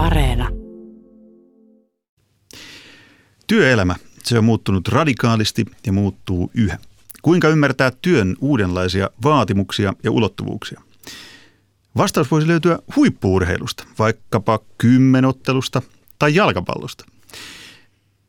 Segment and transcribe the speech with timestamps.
[0.00, 0.48] Areena.
[3.46, 6.78] Työelämä, se on muuttunut radikaalisti ja muuttuu yhä.
[7.22, 10.80] Kuinka ymmärtää työn uudenlaisia vaatimuksia ja ulottuvuuksia?
[11.96, 15.82] Vastaus voisi löytyä huippuurheilusta, vaikkapa kymmenottelusta
[16.18, 17.04] tai jalkapallosta.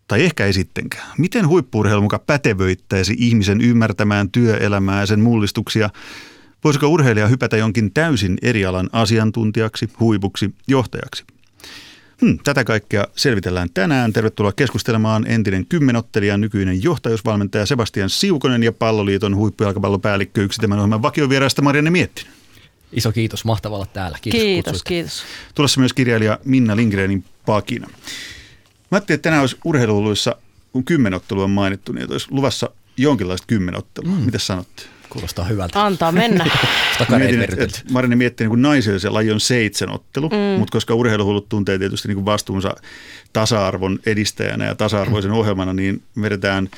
[0.08, 1.08] Tai ehkä ei sittenkään.
[1.18, 5.90] Miten huippuurheilu muka pätevöittäisi ihmisen ymmärtämään työelämää ja sen mullistuksia?
[6.64, 11.24] Voisiko urheilija hypätä jonkin täysin eri alan asiantuntijaksi, huipuksi, johtajaksi?
[12.22, 14.14] Hmm, tätä kaikkea selvitellään tänään.
[14.14, 21.62] Tervetuloa keskustelemaan entinen kymmenottelija, nykyinen johtajuusvalmentaja Sebastian Siukonen ja Palloliiton huippujalkapallopäällikkö yksi tämän ohjelman vakiovieraista
[21.62, 22.34] Marianne Miettinen.
[22.92, 24.18] Iso kiitos, mahtavaa olla täällä.
[24.22, 24.84] Kiitos, kiitos.
[24.84, 25.24] kiitos.
[25.56, 27.88] Tulossa myös kirjailija Minna Lindgrenin pakina.
[27.88, 30.36] Mä ajattelin, että tänään olisi urheiluluissa,
[30.72, 34.12] kun kymmenottelu on mainittu, niin olisi luvassa jonkinlaista kymmenottelua.
[34.12, 34.26] Mm.
[34.26, 34.84] Mitä sanotte?
[35.12, 35.86] Kuulostaa hyvältä.
[35.86, 36.46] Antaa mennä.
[37.18, 40.60] Mietin, että, että Marini miettii, niin naisille se laji on seitsemänottelu, mm.
[40.60, 42.76] mutta koska urheiluhullut tuntee tietysti niin vastuunsa
[43.34, 46.70] tasa-arvon edistäjänä ja tasa-arvoisen ohjelmana, niin vedetään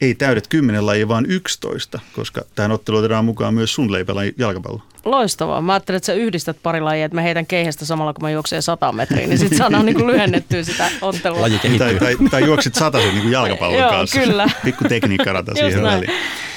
[0.00, 4.82] ei täydet kymmenen lajia, vaan 11, koska tähän otteluun otetaan mukaan myös sun leipälaji jalkapallo.
[5.04, 5.60] Loistavaa.
[5.60, 8.62] Mä ajattelin, että sä yhdistät pari lajia, että mä heitän keihästä samalla, kun mä juoksen
[8.62, 11.40] 100 metriä, niin sitten saadaan niin lyhennettyä sitä ottelua.
[11.40, 14.20] Laji tai, tai, tai juoksit sen niin kuin jalkapallon Joo, kanssa.
[14.20, 14.46] kyllä.
[14.64, 16.10] Pikku tekniikkarata siihen väliin.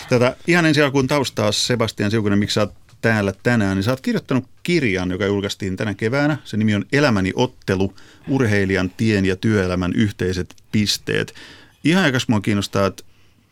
[0.10, 4.02] Tätä, ihan ensi alkuun taustaa Sebastian Siukonen, miksi sä oot täällä tänään, niin sä oot
[4.02, 6.38] kirjoittanut kirjan, joka julkaistiin tänä keväänä.
[6.44, 7.94] Se nimi on Elämäni ottelu,
[8.30, 11.34] urheilijan tien ja työelämän yhteiset pisteet.
[11.84, 13.04] Ihan aikas mua kiinnostaa, että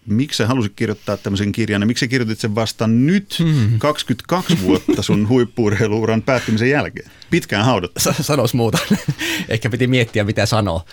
[0.06, 3.80] miksi sä halusit kirjoittaa tämmöisen kirjan ja miksi sä kirjoitit sen vasta nyt, mm.
[3.80, 7.12] 22 vuotta sun huippuurheiluuran päättymisen jälkeen?
[7.30, 8.00] Pitkään haudottu.
[8.22, 8.78] Sanois muuta.
[9.50, 10.86] Ehkä piti miettiä, mitä sanoa.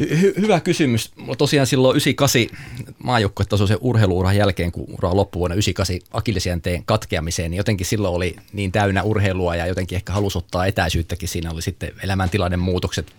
[0.00, 1.12] Hy- hyvä kysymys.
[1.38, 2.58] Tosiaan silloin 98
[3.02, 8.72] maajoukkuetasoisen urheiluuran jälkeen, kun ura loppui vuonna 98 akillesianteen katkeamiseen, niin jotenkin silloin oli niin
[8.72, 11.28] täynnä urheilua ja jotenkin ehkä halusi ottaa etäisyyttäkin.
[11.28, 13.12] Siinä oli sitten elämäntilanne muutokset,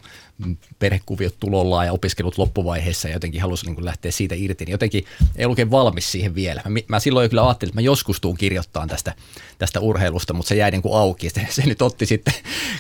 [0.80, 5.46] perhekuviot tulollaan ja opiskelut loppuvaiheessa ja jotenkin halusin niin lähteä siitä irti, niin jotenkin ei
[5.46, 6.62] oikein valmis siihen vielä.
[6.70, 9.14] Mä, mä silloin jo kyllä ajattelin, että mä joskus tuun kirjoittamaan tästä,
[9.58, 11.30] tästä urheilusta, mutta se jäi niin kuin auki.
[11.34, 12.34] Se, se nyt otti sitten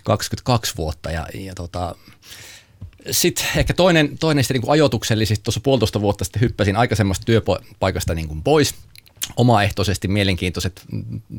[0.03, 1.95] 22 vuotta ja, ja tota,
[3.11, 8.27] sitten ehkä toinen, toinen sitten niin ajoituksellisesti tuossa puolitoista vuotta sitten hyppäsin aikaisemmasta työpaikasta niin
[8.27, 8.75] kuin pois–
[9.37, 10.81] omaehtoisesti mielenkiintoiset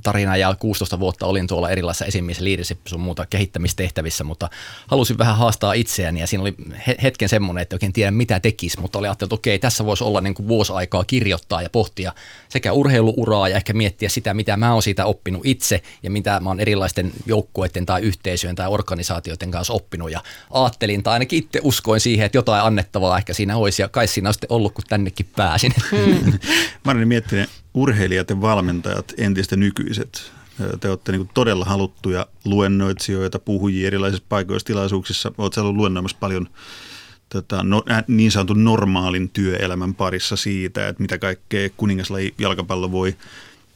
[0.03, 4.51] tarina ja 16 vuotta olin tuolla erilaisissa esimies leadership sun muuta kehittämistehtävissä, mutta
[4.87, 6.55] halusin vähän haastaa itseäni ja siinä oli
[7.03, 10.21] hetken semmoinen, että oikein tiedä mitä tekisi, mutta oli ajatellut, että okei, tässä voisi olla
[10.21, 12.13] niin kuin vuosi aikaa kirjoittaa ja pohtia
[12.49, 16.51] sekä urheiluuraa ja ehkä miettiä sitä, mitä mä oon siitä oppinut itse ja mitä mä
[16.51, 22.01] oon erilaisten joukkueiden tai yhteisöjen tai organisaatioiden kanssa oppinut ja ajattelin tai ainakin itse uskoin
[22.01, 25.75] siihen, että jotain annettavaa ehkä siinä olisi ja kai siinä sitten ollut, kun tännekin pääsin.
[25.91, 26.33] Hmm.
[26.85, 30.33] Mä olin miettinyt, urheilijat ja valmentajat, entistä nykyiset,
[30.81, 35.33] te olette niin todella haluttuja luennoitsijoita, puhujia erilaisissa paikoissa, tilaisuuksissa.
[35.39, 36.49] Oletko ollut luennoimassa paljon
[37.29, 43.17] tota, no, niin sanotun normaalin työelämän parissa siitä, että mitä kaikkea kuningaslaji jalkapallo voi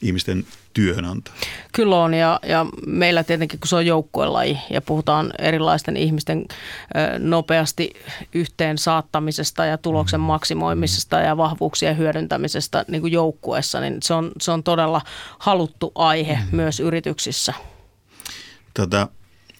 [0.02, 0.46] ihmisten
[0.78, 1.34] työhön antaa?
[1.72, 6.44] Kyllä on ja, ja meillä tietenkin, kun se on joukkuelaji ja puhutaan erilaisten ihmisten
[7.18, 7.92] nopeasti
[8.34, 10.24] yhteen saattamisesta ja tuloksen mm.
[10.24, 15.00] maksimoimisesta ja vahvuuksien hyödyntämisestä niin kuin joukkueessa, niin se on, se on todella
[15.38, 16.56] haluttu aihe mm.
[16.56, 17.54] myös yrityksissä.
[18.74, 19.08] Tota,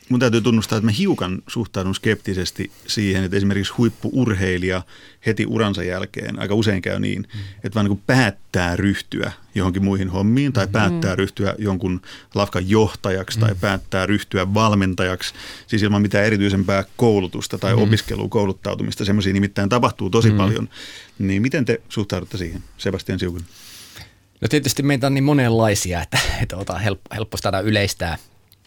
[0.09, 4.83] mun täytyy tunnustaa, että mä hiukan suhtaudun skeptisesti siihen, että esimerkiksi huippuurheilija
[5.27, 7.41] heti uransa jälkeen, aika usein käy niin, mm.
[7.65, 10.73] että vaan niin päättää ryhtyä johonkin muihin hommiin tai mm.
[10.73, 12.01] päättää ryhtyä jonkun
[12.35, 13.41] lafkan johtajaksi mm.
[13.41, 15.35] tai päättää ryhtyä valmentajaksi,
[15.67, 17.83] siis ilman mitään erityisempää koulutusta tai mm.
[17.83, 20.37] opiskelua, kouluttautumista, semmoisia nimittäin tapahtuu tosi mm.
[20.37, 20.69] paljon.
[21.19, 23.45] Niin miten te suhtaudutte siihen, Sebastian Siukun?
[24.41, 28.19] No tietysti meitä on niin monenlaisia, että, että ota, helppo, helppo saada yleistää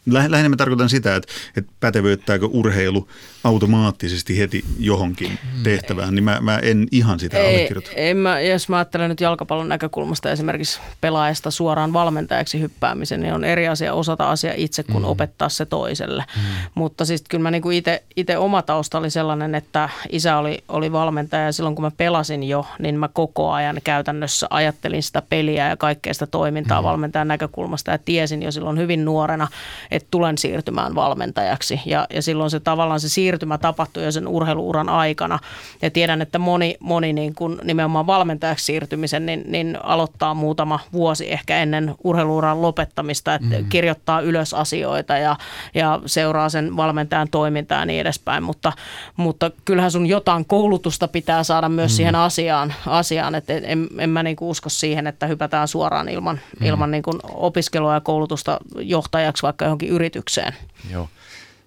[0.06, 3.08] Lähinnä mä tarkoitan sitä, että, että pätevöittääkö urheilu
[3.44, 5.64] automaattisesti heti johonkin mm.
[5.64, 7.92] tehtävään, niin mä, mä en ihan sitä ei, allekirjoita.
[7.96, 13.44] En mä, jos mä ajattelen nyt jalkapallon näkökulmasta esimerkiksi pelaajasta suoraan valmentajaksi hyppäämisen, niin on
[13.44, 15.10] eri asia osata asia itse kuin mm.
[15.10, 16.24] opettaa se toiselle.
[16.36, 16.42] Mm.
[16.76, 17.70] Mutta siis kyllä mä niinku
[18.16, 22.44] itse oma tausta oli sellainen, että isä oli, oli valmentaja ja silloin kun mä pelasin
[22.44, 26.86] jo, niin mä koko ajan käytännössä ajattelin sitä peliä ja kaikkea sitä toimintaa mm.
[26.86, 29.48] valmentajan näkökulmasta ja tiesin jo silloin hyvin nuorena,
[29.92, 31.82] että tulen siirtymään valmentajaksi.
[31.86, 35.40] Ja, ja silloin se tavallaan se siirtymä tapahtui jo sen urheiluuran aikana.
[35.82, 41.32] Ja tiedän, että moni, moni niin kuin nimenomaan valmentajaksi siirtymisen niin, niin aloittaa muutama vuosi
[41.32, 43.66] ehkä ennen urheiluuran lopettamista, että mm.
[43.70, 45.36] kirjoittaa ylös asioita ja,
[45.74, 48.44] ja seuraa sen valmentajan toimintaa ja niin edespäin.
[48.44, 48.74] Mutta,
[49.18, 51.96] mutta kyllähän sun jotain koulutusta pitää saada myös mm.
[51.96, 56.40] siihen asiaan, asiaan että en, en mä niin kuin usko siihen, että hypätään suoraan ilman,
[56.60, 56.66] mm.
[56.66, 60.54] ilman niin kuin opiskelua ja koulutusta johtajaksi vaikka johonkin yritykseen.
[60.92, 61.10] Joo.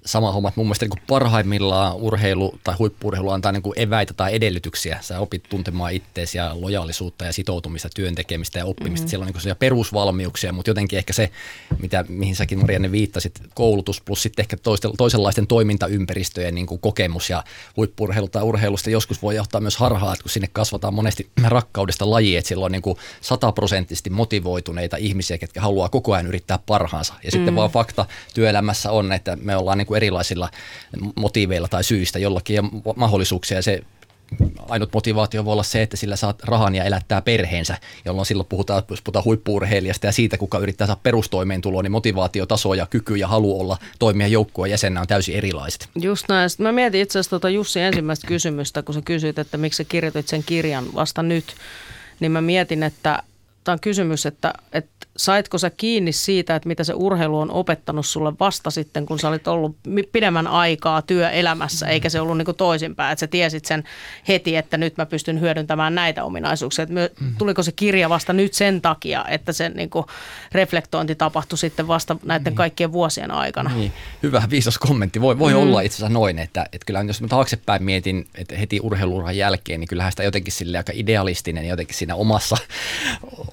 [0.07, 4.35] Sama homma, että mun mielestä niin parhaimmillaan urheilu tai huippuurheilu antaa niin kuin eväitä tai
[4.35, 4.99] edellytyksiä.
[5.01, 9.05] Sä opit tuntemaan itseäsi ja lojaalisuutta ja sitoutumista, työn tekemistä ja oppimista.
[9.05, 9.11] Mm-hmm.
[9.11, 11.31] Siellä on niin perusvalmiuksia, mutta jotenkin ehkä se,
[11.79, 14.57] mitä, mihin säkin Marianne viittasit, koulutus plus sitten ehkä
[14.99, 17.45] toisenlaisten toimintaympäristöjen niin kuin kokemus ja
[17.77, 22.37] huippuurheilu tai urheilusta joskus voi johtaa myös harhaa, että kun sinne kasvataan monesti rakkaudesta laji,
[22.37, 27.15] että siellä on niin kuin sataprosenttisesti motivoituneita ihmisiä, ketkä haluaa koko ajan yrittää parhaansa.
[27.25, 27.57] Ja sitten mm.
[27.57, 30.49] vaan fakta työelämässä on, että me ollaan niin kuin erilaisilla
[31.17, 32.63] motiiveilla tai syistä jollakin ja
[32.97, 33.83] mahdollisuuksia se
[34.69, 38.83] ainut motivaatio voi olla se, että sillä saat rahan ja elättää perheensä, jolloin silloin puhutaan,
[38.91, 43.61] jos puhutaan huippuurheilijasta ja siitä, kuka yrittää saada perustoimeentuloa, niin motivaatiotaso ja kyky ja halu
[43.61, 45.89] olla toimia joukkueen jäsenä on täysin erilaiset.
[46.01, 46.51] Just näin.
[46.51, 49.85] Sitten mä mietin itse asiassa tuota Jussi ensimmäistä kysymystä, kun sä kysyit, että miksi sä
[49.85, 51.45] kirjoitit sen kirjan vasta nyt,
[52.21, 53.23] niin mä mietin, että
[53.65, 58.07] tämä on kysymys, että, että saitko sä kiinni siitä, että mitä se urheilu on opettanut
[58.07, 59.77] sulle vasta sitten, kun sä olit ollut
[60.13, 63.85] pidemmän aikaa työelämässä, eikä se ollut niin toisinpäin, että sä tiesit sen
[64.29, 66.83] heti, että nyt mä pystyn hyödyntämään näitä ominaisuuksia.
[66.83, 67.37] Että mm-hmm.
[67.39, 69.91] tuliko se kirja vasta nyt sen takia, että se niin
[70.53, 72.55] reflektointi tapahtui sitten vasta näiden niin.
[72.55, 73.71] kaikkien vuosien aikana?
[73.75, 73.93] Niin.
[74.23, 75.21] Hyvä, viisas kommentti.
[75.21, 75.59] Voi, voi mm.
[75.59, 79.81] olla itse asiassa noin, että, että kyllä jos mä taaksepäin mietin, että heti urheiluuran jälkeen,
[79.81, 82.57] niin kyllähän sitä jotenkin sille aika idealistinen jotenkin siinä omassa,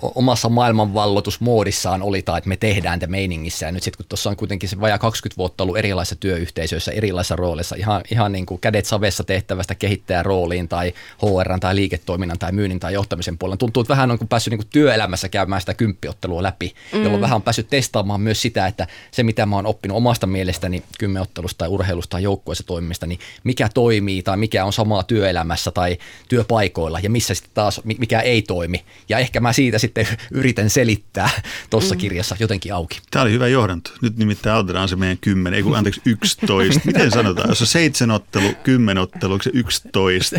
[0.02, 3.66] omassa maailmanvallotus moodissaan oli tai että me tehdään te meiningissä.
[3.66, 7.36] Ja nyt sitten kun tuossa on kuitenkin se vajaa 20 vuotta ollut erilaisissa työyhteisöissä, erilaisissa
[7.36, 12.52] rooleissa, ihan, ihan niin kuin kädet savessa tehtävästä kehittäjän rooliin tai HR tai liiketoiminnan tai
[12.52, 13.58] myynnin tai johtamisen puolella.
[13.58, 17.04] Tuntuu, että vähän on päässyt niin kuin työelämässä käymään sitä kymppiottelua läpi, mm.
[17.04, 20.84] jolloin vähän on päässyt testaamaan myös sitä, että se mitä mä oon oppinut omasta mielestäni
[21.00, 25.98] kymmenottelusta tai urheilusta tai joukkueessa toimimista, niin mikä toimii tai mikä on samaa työelämässä tai
[26.30, 28.84] työpaikoilla ja missä sitten taas mikä ei toimi.
[29.10, 31.30] Ja ehkä mä siitä sitten yritän selittää
[31.70, 32.00] tuossa mm.
[32.00, 33.02] kirjassa jotenkin auki.
[33.12, 33.92] Tämä oli hyvä johdanto.
[34.02, 36.82] Nyt nimittäin aloitetaan se meidän kymmenen, ei kun anteeksi yksitoista.
[36.86, 37.50] Miten sanotaan?
[37.50, 40.36] Jos on seitsemän ottelu, kymmenen ottelu, onko se yksitoista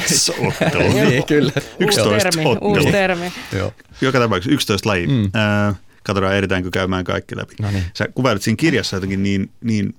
[0.47, 0.93] ottelu?
[0.93, 1.53] niin, kyllä.
[1.79, 2.59] Yksitoista ottelu.
[2.61, 3.33] Uusi termi.
[3.53, 3.73] Joo.
[4.01, 5.07] Joka tapauksessa yksitoista laji.
[5.07, 5.25] Mm.
[5.25, 7.55] Äh, katsotaan ehditäänkö käymään kaikki läpi.
[7.61, 7.85] No niin.
[7.95, 9.95] Sä kuvailit siinä kirjassa jotenkin niin, niin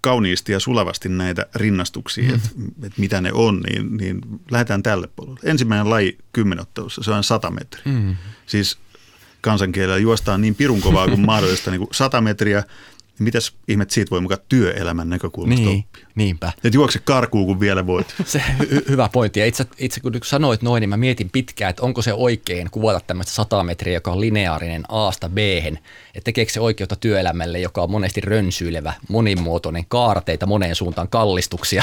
[0.00, 2.34] kauniisti ja sulavasti näitä rinnastuksia, mm.
[2.34, 2.48] että
[2.86, 5.40] et mitä ne on, niin, niin lähdetään tälle puolelle.
[5.42, 7.82] Ensimmäinen laji kymmenottelussa, se on 100 metriä.
[7.84, 8.16] Mm.
[8.46, 8.78] Siis
[9.44, 12.62] kansankielellä juostaan niin pirun kovaa kuin mahdollista, niin kuin 100 metriä.
[13.18, 16.06] Niin mitäs ihmet siitä voi mukaan työelämän näkökulmasta niin, oppia?
[16.14, 16.52] Niinpä.
[16.64, 18.14] Et juokse karkuun, kun vielä voit.
[18.24, 19.40] Se hy- hyvä pointti.
[19.40, 23.00] Ja itse, itse kun sanoit noin, niin mä mietin pitkään, että onko se oikein kuvata
[23.06, 27.90] tämmöistä 100 metriä, joka on lineaarinen A-sta b Että tekeekö se oikeutta työelämälle, joka on
[27.90, 31.82] monesti rönsyilevä, monimuotoinen, kaarteita moneen suuntaan, kallistuksia.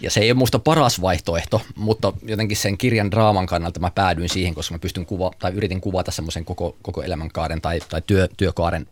[0.00, 4.28] Ja se ei ole musta paras vaihtoehto, mutta jotenkin sen kirjan draaman kannalta mä päädyin
[4.28, 8.28] siihen, koska mä pystyn kuva, tai yritin kuvata semmoisen koko, koko elämänkaaren tai, tai työ,
[8.36, 8.86] työkaaren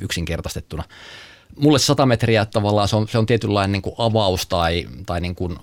[0.00, 0.84] yksinkertaistettuna.
[1.56, 5.34] Mulle 100 metriä tavallaan se on, se on tietynlainen niin kuin avaus tai, tai niin
[5.34, 5.58] kuin,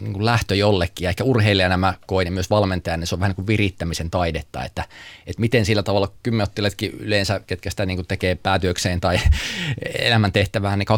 [0.00, 1.04] niin kuin lähtö jollekin.
[1.04, 4.10] Ja ehkä urheilijana mä koin ja myös valmentajana, niin se on vähän niin kuin virittämisen
[4.10, 4.84] taidetta, että,
[5.26, 9.20] että miten sillä tavalla kymmenottiletkin yleensä, ketkä sitä niin kuin tekee päätyökseen tai
[9.98, 10.88] elämäntehtävään, niin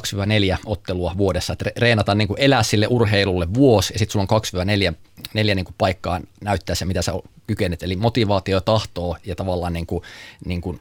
[0.55, 1.53] 2-4 ottelua vuodessa.
[1.53, 4.95] Että reenata niin kuin elää sille urheilulle vuosi ja sitten sulla on 2-4
[5.35, 7.13] neljä niin kuin paikkaa näyttää se, mitä sä
[7.49, 7.83] kykenet.
[7.83, 10.03] Eli motivaatio, tahtoa ja tavallaan niin kuin,
[10.45, 10.81] niin kuin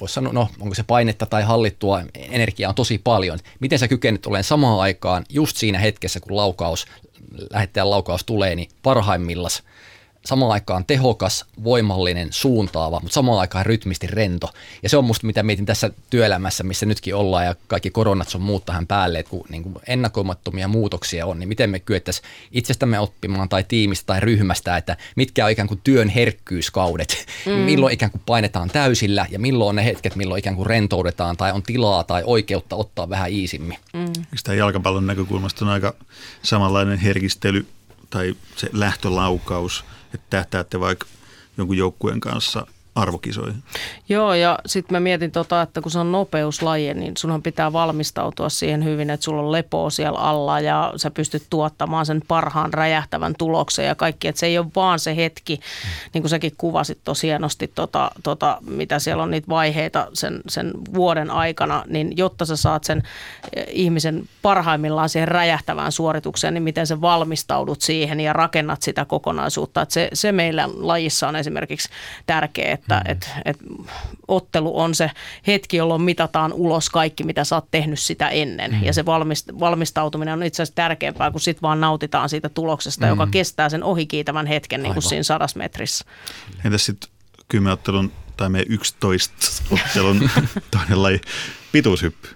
[0.00, 3.38] voisi sanoa, no onko se painetta tai hallittua energiaa on tosi paljon.
[3.60, 6.86] Miten sä kykenet olemaan samaan aikaan just siinä hetkessä, kun laukaus,
[7.50, 9.62] lähettäjän laukaus tulee, niin parhaimmillas–
[10.26, 14.50] samaan aikaan tehokas, voimallinen, suuntaava, mutta samaan aikaan rytmisti rento.
[14.82, 18.40] Ja se on musta, mitä mietin tässä työelämässä, missä nytkin ollaan ja kaikki koronat on
[18.40, 22.98] muut tähän päälle, että kun niin kuin ennakoimattomia muutoksia on, niin miten me kyettäisiin itsestämme
[22.98, 27.52] oppimaan tai tiimistä tai ryhmästä, että mitkä on ikään kuin työn herkkyyskaudet, mm.
[27.70, 31.52] milloin ikään kuin painetaan täysillä ja milloin on ne hetket, milloin ikään kuin rentoudetaan tai
[31.52, 33.78] on tilaa tai oikeutta ottaa vähän iisimmin.
[33.92, 34.12] Mm.
[34.36, 35.94] Sitä jalkapallon näkökulmasta on aika
[36.42, 37.66] samanlainen herkistely
[38.10, 39.84] tai se lähtölaukaus–
[40.14, 41.06] että tähtäätte vaikka
[41.58, 43.62] jonkun joukkueen kanssa arvokisoihin.
[44.08, 48.48] Joo, ja sitten mä mietin, tota, että kun se on nopeuslaji, niin sunhan pitää valmistautua
[48.48, 53.34] siihen hyvin, että sulla on lepoa siellä alla ja sä pystyt tuottamaan sen parhaan räjähtävän
[53.38, 54.28] tuloksen ja kaikki.
[54.28, 55.60] Että se ei ole vaan se hetki,
[56.14, 60.72] niin kuin säkin kuvasit tosi hienosti, tota, tota, mitä siellä on niitä vaiheita sen, sen
[60.94, 63.02] vuoden aikana, niin jotta sä saat sen
[63.56, 69.82] eh, ihmisen parhaimmillaan siihen räjähtävään suoritukseen, niin miten sä valmistaudut siihen ja rakennat sitä kokonaisuutta.
[69.82, 71.88] Että se, se meillä lajissa on esimerkiksi
[72.26, 73.10] tärkeää, että mm.
[73.10, 73.56] et, et
[74.28, 75.10] ottelu on se
[75.46, 78.72] hetki, jolloin mitataan ulos kaikki, mitä sä oot tehnyt sitä ennen.
[78.72, 78.84] Mm.
[78.84, 83.10] Ja se valmist, valmistautuminen on itse asiassa tärkeämpää, kun sitten vaan nautitaan siitä tuloksesta, mm.
[83.10, 86.04] joka kestää sen ohikiitävän hetken niin kuin siinä sadas metrissä.
[86.64, 87.10] Entäs sitten
[87.48, 89.34] kymmenottelun tai me 11
[89.70, 90.30] ottelun
[90.70, 91.20] toinen laji,
[91.72, 92.28] pituushyppy?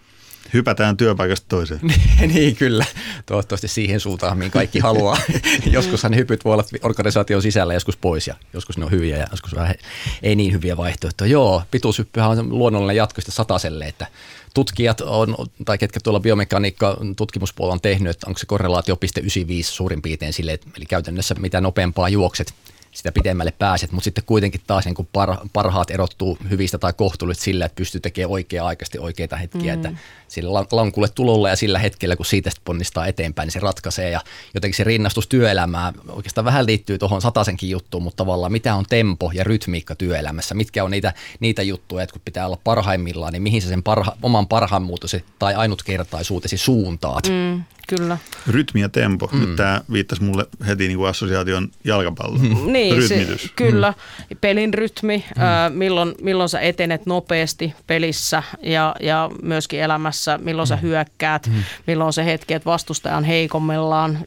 [0.54, 1.80] Hypätään työpaikasta toiseen.
[2.34, 2.84] niin kyllä,
[3.26, 5.16] toivottavasti siihen suuntaan, mihin kaikki haluaa.
[5.72, 9.26] Joskushan ne hypyt voi olla organisaation sisällä joskus pois ja joskus ne on hyviä ja
[9.30, 9.74] joskus vähän
[10.22, 11.30] ei niin hyviä vaihtoehtoja.
[11.30, 14.06] Joo, pituushyppyhän on luonnollinen jatko sataselle, että
[14.54, 20.02] tutkijat on, tai ketkä tuolla biomekaniikka tutkimuspuolella on tehnyt, että onko se korrelaatio 0,95 suurin
[20.02, 22.54] piirtein sille, eli käytännössä mitä nopeampaa juokset,
[22.92, 25.08] sitä pidemmälle pääset, mutta sitten kuitenkin taas niin kuin
[25.52, 29.84] parhaat erottuu hyvistä tai kohtuullisista sillä, että pystyy tekemään oikea-aikaisesti oikeita hetkiä, mm.
[29.84, 30.00] että
[30.30, 34.20] sillä lankulle tulolla ja sillä hetkellä, kun siitä ponnistaa eteenpäin, niin se ratkaisee ja
[34.54, 39.30] jotenkin se rinnastus työelämää oikeastaan vähän liittyy tuohon satasenkin juttuun, mutta tavallaan mitä on tempo
[39.34, 43.62] ja rytmiikka työelämässä, mitkä on niitä, niitä juttuja, että kun pitää olla parhaimmillaan, niin mihin
[43.62, 47.28] sä sen parha, oman parhaimmuutesi tai ainutkertaisuutesi suuntaat.
[47.28, 48.18] Mm, kyllä.
[48.46, 49.40] Rytmi ja tempo, mm.
[49.40, 52.38] nyt tämä viittasi mulle heti niin kuin assosiaation jalkapallo.
[52.38, 52.72] Mm.
[52.72, 53.94] Niin, se, kyllä.
[54.30, 54.36] Mm.
[54.40, 55.42] Pelin rytmi, mm.
[55.42, 60.82] äh, milloin, milloin sä etenet nopeasti pelissä ja, ja myöskin elämässä tässä, milloin sä mm.
[60.82, 61.62] hyökkäät, mm.
[61.86, 64.18] milloin on se hetki, että vastustaja on heikommillaan,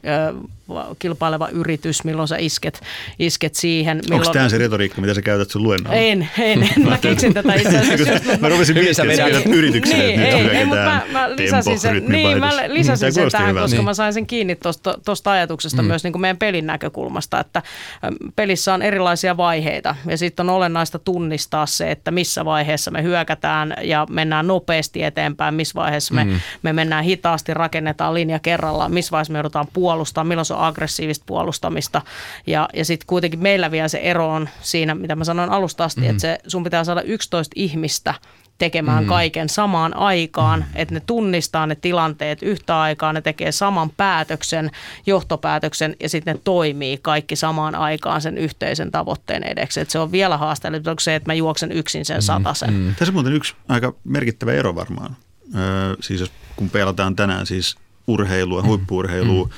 [0.98, 2.80] kilpaileva yritys, milloin sä isket,
[3.18, 3.96] isket siihen.
[3.96, 4.20] Milloin...
[4.20, 5.96] Onko tämä se retoriikka, mitä sä käytät sun luennolla?
[5.96, 6.88] En, en, en.
[6.88, 8.32] Mä keksin tätä itse asiassa.
[8.40, 12.04] mä rupesin miettimään, että sä yritykseen, niin, että nyt ei, ei, mä, mä lisäsin sen,
[12.08, 13.64] niin, mä lisäsin sen tähän, hyvältä.
[13.64, 13.84] koska niin.
[13.84, 14.58] mä sain sen kiinni
[15.04, 15.88] tuosta ajatuksesta mm.
[15.88, 17.62] myös niin kuin meidän pelin näkökulmasta, että
[18.36, 23.74] pelissä on erilaisia vaiheita ja sitten on olennaista tunnistaa se, että missä vaiheessa me hyökätään
[23.82, 26.40] ja mennään nopeasti eteenpäin, missä vaiheessa me, mm.
[26.62, 31.24] me mennään hitaasti, rakennetaan linja kerrallaan, missä vaiheessa me joudutaan puolustamaan, milloin se on aggressiivista
[31.26, 32.02] puolustamista.
[32.46, 36.00] Ja, ja sitten kuitenkin meillä vielä se ero on siinä, mitä mä sanoin alusta asti,
[36.00, 36.10] mm.
[36.10, 38.14] että se, sun pitää saada 11 ihmistä
[38.58, 39.08] tekemään mm.
[39.08, 40.66] kaiken samaan aikaan, mm.
[40.74, 44.70] että ne tunnistaa ne tilanteet yhtä aikaa, ne tekee saman päätöksen,
[45.06, 49.80] johtopäätöksen ja sitten ne toimii kaikki samaan aikaan sen yhteisen tavoitteen edeksi.
[49.80, 52.22] että se on vielä haasteellista se, että mä juoksen yksin sen mm.
[52.22, 52.74] satasen.
[52.74, 52.94] Mm.
[52.98, 55.16] Tässä on muuten yksi aika merkittävä ero varmaan.
[55.54, 58.68] Öö, siis jos, kun pelataan tänään siis urheilua, mm.
[58.68, 59.50] huippuurheilua, mm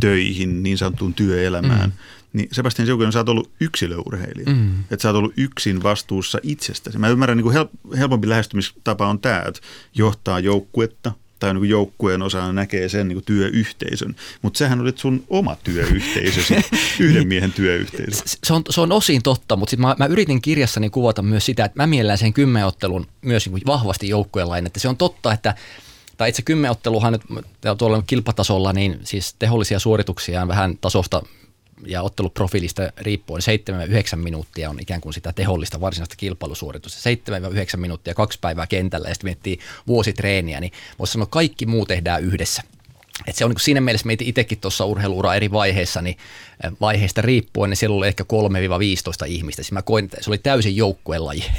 [0.00, 1.96] töihin, niin sanottuun työelämään, mm.
[2.32, 4.50] niin Sebastian Siukonen, sä oot ollut yksilöurheilija.
[4.54, 4.80] Mm.
[4.80, 6.98] Että sä oot ollut yksin vastuussa itsestäsi.
[6.98, 9.60] Mä ymmärrän, niin kuin helpompi lähestymistapa on tämä, että
[9.94, 14.16] johtaa joukkuetta tai niin joukkueen osana näkee sen niin työyhteisön.
[14.42, 16.54] Mutta sehän oli sun oma työyhteisösi,
[17.00, 18.22] yhden miehen työyhteisö.
[18.44, 21.64] Se on, se on osin totta, mutta sit mä, mä yritin kirjassani kuvata myös sitä,
[21.64, 25.54] että mä miellän sen kymmenottelun myös niin vahvasti joukkueen Että se on totta, että
[26.18, 27.46] tai itse kymmenotteluhan nyt
[27.78, 31.22] tuolla kilpatasolla, niin siis tehollisia suorituksia on vähän tasosta
[31.86, 33.42] ja otteluprofiilista riippuen
[34.14, 37.10] 7-9 minuuttia on ikään kuin sitä tehollista varsinaista kilpailusuoritusta.
[37.74, 42.22] 7-9 minuuttia, kaksi päivää kentällä ja sitten miettii vuositreeniä, niin voisi sanoa, kaikki muu tehdään
[42.22, 42.62] yhdessä.
[43.26, 46.16] Et se on niin siinä mielessä meitä itsekin tuossa urheiluura eri vaiheissa, niin
[46.80, 48.24] vaiheesta riippuen, niin siellä oli ehkä
[49.24, 49.62] 3-15 ihmistä.
[49.62, 51.44] Siis mä koin, että se oli täysin joukkuelaji.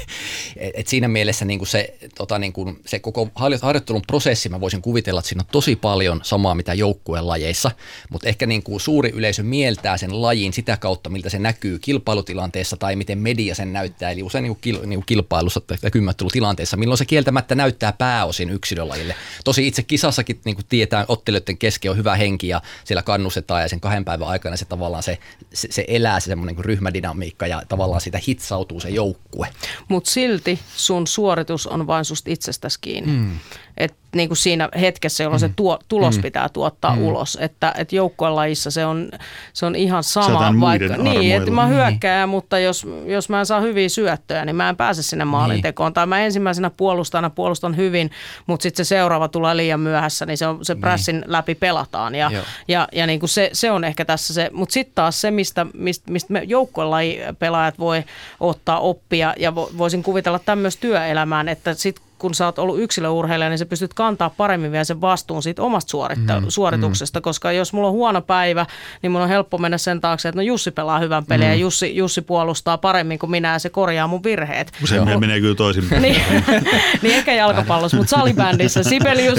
[0.56, 3.28] Et, et siinä mielessä niin kuin se, tota, niin kuin se koko
[3.60, 6.72] harjoittelun prosessi, mä voisin kuvitella, että siinä on tosi paljon samaa mitä
[7.20, 7.70] lajeissa,
[8.10, 12.76] mutta ehkä niin kuin suuri yleisö mieltää sen lajin sitä kautta, miltä se näkyy kilpailutilanteessa
[12.76, 16.98] tai miten media sen näyttää, eli usein niin kuin, niin kuin kilpailussa tai kymmenottelutilanteessa, milloin
[16.98, 19.14] se kieltämättä näyttää pääosin yksilölajille.
[19.44, 23.68] Tosi itse kisassakin niin kuin tietää, ottelijoiden kesken on hyvä henki ja siellä kannustetaan ja
[23.68, 25.18] sen kahden päivän aikana se tavallaan se,
[25.54, 29.48] se, se elää se semmoinen kuin ryhmädynamiikka ja tavallaan sitä hitsautuu se joukkue.
[29.88, 33.12] Mutta silti sun suoritus on vain susta itsestäsi kiinni.
[33.12, 33.38] Mm.
[33.80, 35.48] Et niin kuin siinä hetkessä, jolloin mm.
[35.48, 36.22] se tuo, tulos mm.
[36.22, 37.02] pitää tuottaa mm.
[37.02, 37.38] ulos.
[37.40, 39.10] Että, että joukkuelajissa se on,
[39.52, 40.54] se on ihan sama.
[40.60, 42.28] Vaikka, niin, että mä hyökkään, niin.
[42.28, 45.88] mutta jos, jos mä en saa hyviä syöttöjä, niin mä en pääse sinne maalintekoon.
[45.88, 45.94] Niin.
[45.94, 48.10] Tai mä ensimmäisenä puolustajana puolustan hyvin,
[48.46, 51.32] mutta sitten se seuraava tulee liian myöhässä, niin se, on, se pressin niin.
[51.32, 52.14] läpi pelataan.
[52.14, 54.50] Ja, ja, ja, ja niin kuin se, se on ehkä tässä se.
[54.52, 58.04] Mutta sitten taas se, mistä, mistä, mistä me joukkuelajipelaajat voi
[58.40, 63.58] ottaa oppia, ja voisin kuvitella tämmöistä työelämään, että sitten kun sä oot ollut yksilöurheilija, niin
[63.58, 67.22] sä pystyt kantaa paremmin vielä sen vastuun siitä omasta suoritta- mm, suorituksesta, mm.
[67.22, 68.66] koska jos mulla on huono päivä,
[69.02, 71.50] niin mun on helppo mennä sen taakse, että no Jussi pelaa hyvän pelin mm.
[71.50, 74.72] ja Jussi, Jussi puolustaa paremmin kuin minä ja se korjaa mun virheet.
[74.82, 76.02] Usein menee kyllä toisinpäin.
[76.02, 76.22] niin,
[77.02, 78.82] niin ehkä jalkapallossa, mutta salibändissä.
[78.82, 79.38] Sibelius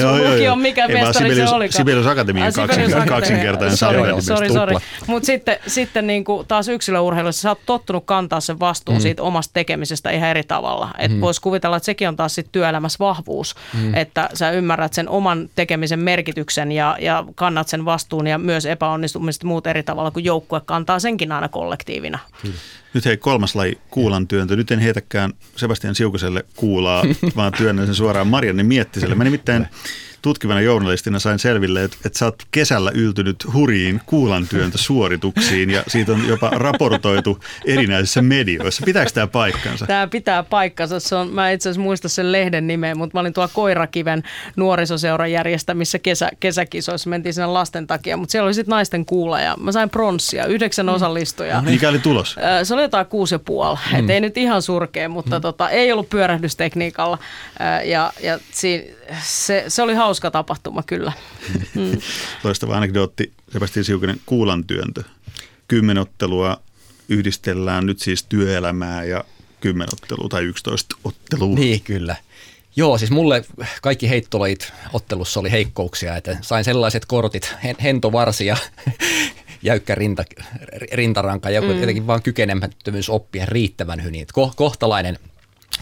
[0.51, 1.71] on mikä Ei, mestari se oli.
[1.71, 4.21] Sibelius Akatemia kaksin, kaksinkertainen salibändi.
[4.21, 4.75] Sori, sori.
[5.07, 9.01] Mutta sitten, sitten niin kuin taas yksilöurheilussa sä oot tottunut kantaa sen vastuun mm.
[9.01, 10.89] siitä omasta tekemisestä ihan eri tavalla.
[10.97, 11.21] Että mm.
[11.21, 13.93] voisi kuvitella, että sekin on taas sitten työ työelämässä vahvuus, mm.
[13.95, 19.43] että sä ymmärrät sen oman tekemisen merkityksen ja, ja kannat sen vastuun ja myös epäonnistumiset
[19.43, 22.19] muut eri tavalla kuin joukkue kantaa senkin aina kollektiivina.
[22.41, 22.55] Kyllä.
[22.93, 24.55] Nyt hei kolmas laji, kuulan työntö.
[24.55, 27.03] Nyt en heitäkään Sebastian Siukoselle kuulaa,
[27.35, 29.15] vaan työnnän sen suoraan Marianne Miettiselle.
[29.15, 29.67] Mä nimittäin
[30.21, 36.27] tutkivana journalistina sain selville, että, että sä oot kesällä yltynyt huriin kuulantyöntösuorituksiin ja siitä on
[36.27, 38.83] jopa raportoitu erinäisissä medioissa.
[38.85, 39.85] Pitääkö tämä paikkansa?
[39.85, 40.99] Tämä pitää paikkansa.
[40.99, 44.23] Se on, mä itse asiassa muista sen lehden nimeä, mutta mä olin tuolla Koirakiven
[44.55, 47.09] nuorisoseuran järjestämissä kesä, kesäkisoissa.
[47.09, 50.85] Mentiin sinne lasten takia, mutta siellä oli sitten naisten kuula ja mä sain pronssia, yhdeksän
[50.85, 50.93] mm.
[50.93, 51.61] osallistujaa.
[51.61, 52.35] Mikä oli tulos?
[52.63, 53.77] Se oli jotain kuusi ja puoli.
[54.01, 54.09] Mm.
[54.09, 55.41] ei nyt ihan surkea, mutta mm.
[55.41, 57.17] tota, ei ollut pyörähdystekniikalla.
[57.85, 58.83] Ja, ja siinä,
[59.23, 61.13] se, se oli hauska tapahtuma kyllä.
[61.75, 62.01] Mm.
[62.43, 65.03] Loistava anekdootti, Sebastian Siukanen, kuulantyöntö.
[65.67, 66.61] Kymmenottelua
[67.09, 69.23] yhdistellään nyt siis työelämää ja
[69.61, 71.55] kymmenottelua tai 11 ottelua.
[71.55, 72.15] Niin, kyllä.
[72.75, 73.45] Joo, siis mulle
[73.81, 78.57] kaikki heittolajit ottelussa oli heikkouksia, että sain sellaiset kortit, hentovarsi ja
[79.63, 80.23] jäykkä rinta,
[80.93, 81.79] rintaranka ja mm.
[81.79, 84.25] jotenkin vaan kykenemättömyys oppia riittävän hyvin.
[84.33, 85.19] Ko, kohtalainen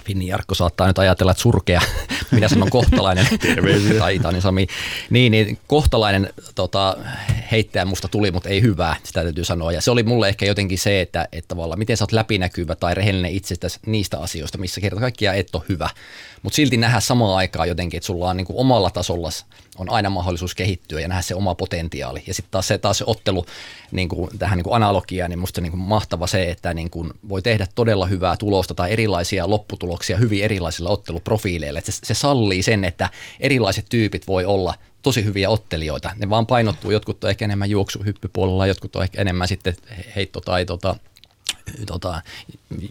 [0.05, 1.81] Finni Jarkko saattaa nyt ajatella, että surkea,
[2.31, 3.27] minä sanon kohtalainen,
[3.99, 4.67] tai Itani Sami,
[5.09, 6.97] niin, niin kohtalainen tota,
[7.51, 9.71] heittäjä musta tuli, mutta ei hyvää, sitä täytyy sanoa.
[9.71, 12.95] Ja se oli mulle ehkä jotenkin se, että, että tavallaan miten sä oot läpinäkyvä tai
[12.95, 15.89] rehellinen itsestäsi niistä asioista, missä kerta kaikkiaan et ole hyvä.
[16.43, 19.29] Mutta silti nähdä samaan aikaan jotenkin, että sulla on niin kuin omalla tasolla
[19.79, 22.23] on aina mahdollisuus kehittyä ja nähdä se oma potentiaali.
[22.27, 23.45] Ja sitten taas se, taas se ottelu
[23.91, 27.11] niin kuin, tähän niin kuin analogiaan, niin musta niin kuin mahtava se, että niin kuin
[27.29, 31.81] voi tehdä todella hyvää tulosta tai erilaisia lopputuloksia hyvin erilaisilla otteluprofiileilla.
[31.83, 33.09] Se, se sallii sen, että
[33.39, 36.11] erilaiset tyypit voi olla tosi hyviä ottelijoita.
[36.17, 39.75] Ne vaan painottuu, jotkut on ehkä enemmän juoksuhyppypuolella, jotkut on ehkä enemmän sitten
[40.15, 40.95] heitto tai tota,
[41.87, 42.21] tota,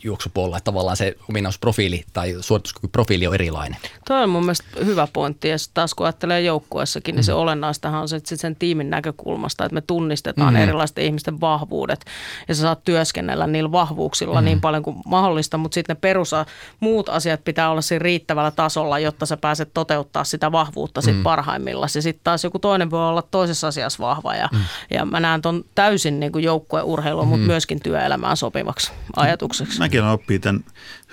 [0.05, 3.79] juoksupuolella, että tavallaan se ominaisprofiili tai suorituskykyprofiili on erilainen.
[4.07, 7.27] Tuo on mun mielestä hyvä pointti, ja taas kun ajattelee joukkueessakin, niin mm.
[7.27, 10.61] se olennaistahan on se, että sen tiimin näkökulmasta, että me tunnistetaan mm.
[10.61, 12.05] erilaisten ihmisten vahvuudet,
[12.49, 14.45] ja sä saat työskennellä niillä vahvuuksilla mm.
[14.45, 16.47] niin paljon kuin mahdollista, mutta sitten ne perusa,
[16.81, 21.23] muut asiat pitää olla siinä riittävällä tasolla, jotta sä pääset toteuttaa sitä vahvuutta sit mm.
[21.23, 21.91] parhaimmillaan.
[21.95, 24.59] Ja sitten taas joku toinen voi olla toisessa asiassa vahva, ja, mm.
[24.91, 27.29] ja mä näen ton täysin niin kuin joukkueurheilua, mm.
[27.29, 29.79] mutta myöskin työelämään sopivaksi ajatukseksi ajatukseksi.
[29.79, 30.65] Mäkin olen oppii tämän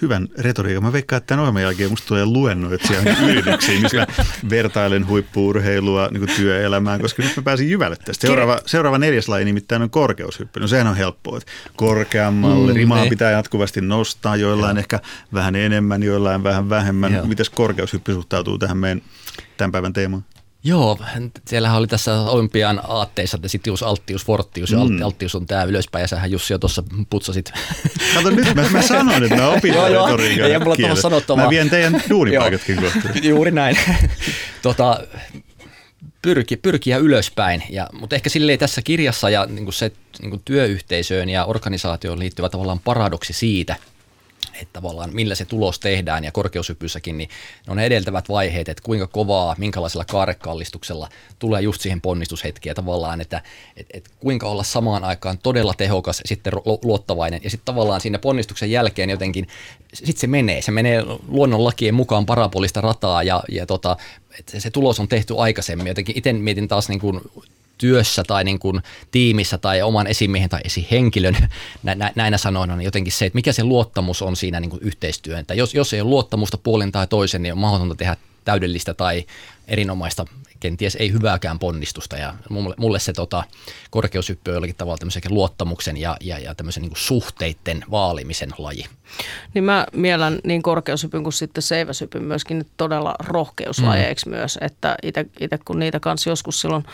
[0.02, 0.84] hyvän retoriikan.
[0.84, 4.08] Mä veikkaan, että tämän ohjelman jälkeen musta tulee luennoitsija yrityksiin, missä mä
[4.50, 8.28] vertailen huippuurheilua niin työelämään, koska nyt mä pääsin jyvälle tästä.
[8.28, 10.60] Seuraava, seuraava neljäs laji nimittäin on korkeushyppy.
[10.60, 13.10] No sehän on helppoa, että korkeammalle, mm, rimaa ne.
[13.10, 14.80] pitää jatkuvasti nostaa, joillain Joo.
[14.80, 15.00] ehkä
[15.34, 17.22] vähän enemmän, joillain vähän vähemmän.
[17.28, 19.02] Miten korkeushyppy suhtautuu tähän meidän
[19.58, 20.24] tämän päivän teemaan?
[20.67, 20.99] Joo,
[21.47, 25.01] siellähän oli tässä Olympian aatteissa, että Sitius, Alttius, Fortius ja mm.
[25.01, 27.54] Alttius on tämä ylöspäin ja sähän Jussi jo tuossa putsasit.
[28.15, 31.43] Kato nyt, mä, mä sanoin, että mä opin joo, joo, ei mulla sanottavaa.
[31.43, 32.99] Mä vien teidän duunipaikatkin kohta.
[33.23, 33.78] Juuri näin.
[34.62, 34.99] tota,
[36.21, 41.30] pyrki, pyrkiä ylöspäin, ja, mutta ehkä silleen tässä kirjassa ja niin kuin se niin työyhteisöön
[41.30, 43.75] ja organisaatioon liittyvä tavallaan paradoksi siitä–
[44.62, 47.30] että tavallaan millä se tulos tehdään ja korkeushypyssäkin, niin
[47.67, 53.21] ne on ne edeltävät vaiheet, että kuinka kovaa, minkälaisella kaarekallistuksella tulee just siihen ponnistushetkiä tavallaan,
[53.21, 53.41] että
[53.78, 58.19] et, et kuinka olla samaan aikaan todella tehokas ja sitten luottavainen ja sitten tavallaan siinä
[58.19, 59.48] ponnistuksen jälkeen jotenkin,
[59.93, 63.98] sitten se menee, se menee luonnonlakien mukaan parapolista rataa ja, ja tota,
[64.39, 65.88] että se tulos on tehty aikaisemmin.
[65.88, 67.21] Jotenkin itse mietin taas niin kuin
[67.78, 71.38] työssä tai niin kuin tiimissä tai oman esimiehen tai esihenkilön
[71.84, 74.84] nä, nä, näinä sanoina, niin jotenkin se, että mikä se luottamus on siinä niin kuin
[74.84, 75.40] yhteistyön.
[75.40, 79.26] Että jos, jos ei ole luottamusta puolin tai toisen, niin on mahdotonta tehdä täydellistä tai
[79.68, 80.26] erinomaista,
[80.60, 82.18] kenties ei hyvääkään ponnistusta.
[82.18, 83.44] Ja mulle, mulle se tota,
[83.90, 88.86] korkeushyppy on jollakin tavalla tämmöisen luottamuksen ja, ja, ja tämmöisen niin suhteiden vaalimisen laji.
[89.54, 94.36] Niin mä mielän niin korkeushypyn kuin sitten seiväshypyn myöskin todella rohkeuslajeiksi mm.
[94.36, 94.98] myös, että
[95.40, 96.86] itse kun niitä kanssa joskus silloin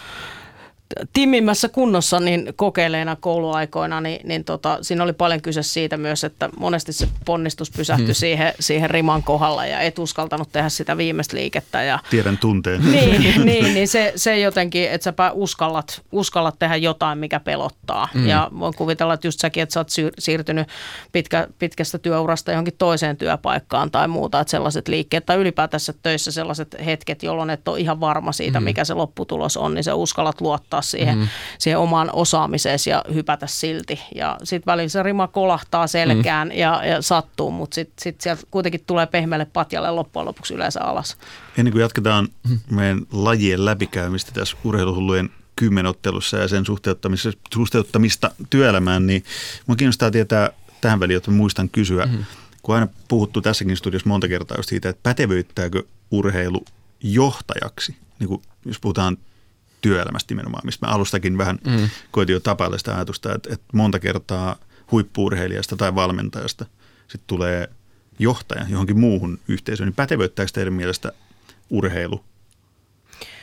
[1.14, 6.50] timimmässä kunnossa niin kokeileena kouluaikoina, niin, niin tota, siinä oli paljon kyse siitä myös, että
[6.60, 8.14] monesti se ponnistus pysähtyi hmm.
[8.14, 11.84] siihen, siihen riman kohdalla ja et uskaltanut tehdä sitä viimeistä liikettä.
[11.84, 12.82] Ja, Tiedän tunteen.
[12.92, 18.10] Niin, niin, niin se, se jotenkin, että sä uskallat, uskallat tehdä jotain, mikä pelottaa.
[18.14, 18.28] Hmm.
[18.28, 20.68] Ja voin kuvitella, että just säkin, että sä oot siirtynyt
[21.12, 26.76] pitkä, pitkästä työurasta johonkin toiseen työpaikkaan tai muuta, että sellaiset liikkeet tai ylipäätänsä töissä sellaiset
[26.86, 28.64] hetket, jolloin et ole ihan varma siitä, hmm.
[28.64, 31.28] mikä se lopputulos on, niin sä uskallat luottaa luottaa siihen, mm.
[31.58, 34.00] siihen omaan osaamiseen ja hypätä silti.
[34.16, 36.58] Ja sitten välillä se rima kolahtaa selkään mm.
[36.58, 41.18] ja, ja sattuu, mutta sitten sit sieltä kuitenkin tulee pehmeälle patjalle loppujen lopuksi yleensä alas.
[41.58, 42.28] Ennen kuin jatketaan
[42.70, 49.24] meidän lajien läpikäymistä tässä urheiluhullujen kymmenottelussa ja sen suhteuttamista, suhteuttamista työelämään, niin
[49.68, 50.50] minua kiinnostaa tietää
[50.82, 52.26] tähän väliin, että muistan kysyä, mm.
[52.62, 56.66] kun aina puhuttu tässäkin studiossa monta kertaa just siitä, että pätevöittääkö urheilu
[57.04, 59.18] johtajaksi, niin kuin jos puhutaan
[59.82, 61.90] työelämästä nimenomaan, mistä mä alustakin vähän mm.
[62.12, 64.56] koitin jo tapailla sitä ajatusta, että, että monta kertaa
[64.92, 66.66] huippuurheilijasta tai valmentajasta
[67.02, 67.70] sitten tulee
[68.20, 71.12] johtaja johonkin muuhun yhteisöön, niin pätevöittääkö teidän mielestä
[71.70, 72.24] urheilu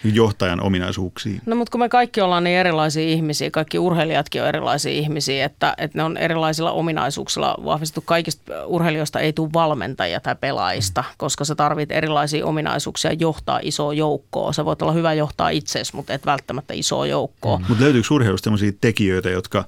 [0.05, 1.43] johtajan ominaisuuksiin?
[1.47, 5.75] No mutta kun me kaikki ollaan niin erilaisia ihmisiä, kaikki urheilijatkin on erilaisia ihmisiä, että,
[5.79, 8.01] että ne on erilaisilla ominaisuuksilla vahvistettu.
[8.01, 11.15] Kaikista urheilijoista ei tule valmentajia tai pelaajista, mm.
[11.17, 14.53] koska sä tarvit erilaisia ominaisuuksia johtaa isoa joukkoa.
[14.53, 17.59] Sä voit olla hyvä johtaa itseesi, mutta et välttämättä isoa joukkoa.
[17.59, 17.65] Mm.
[17.69, 19.65] Mutta löytyykö urheilusta sellaisia tekijöitä, jotka,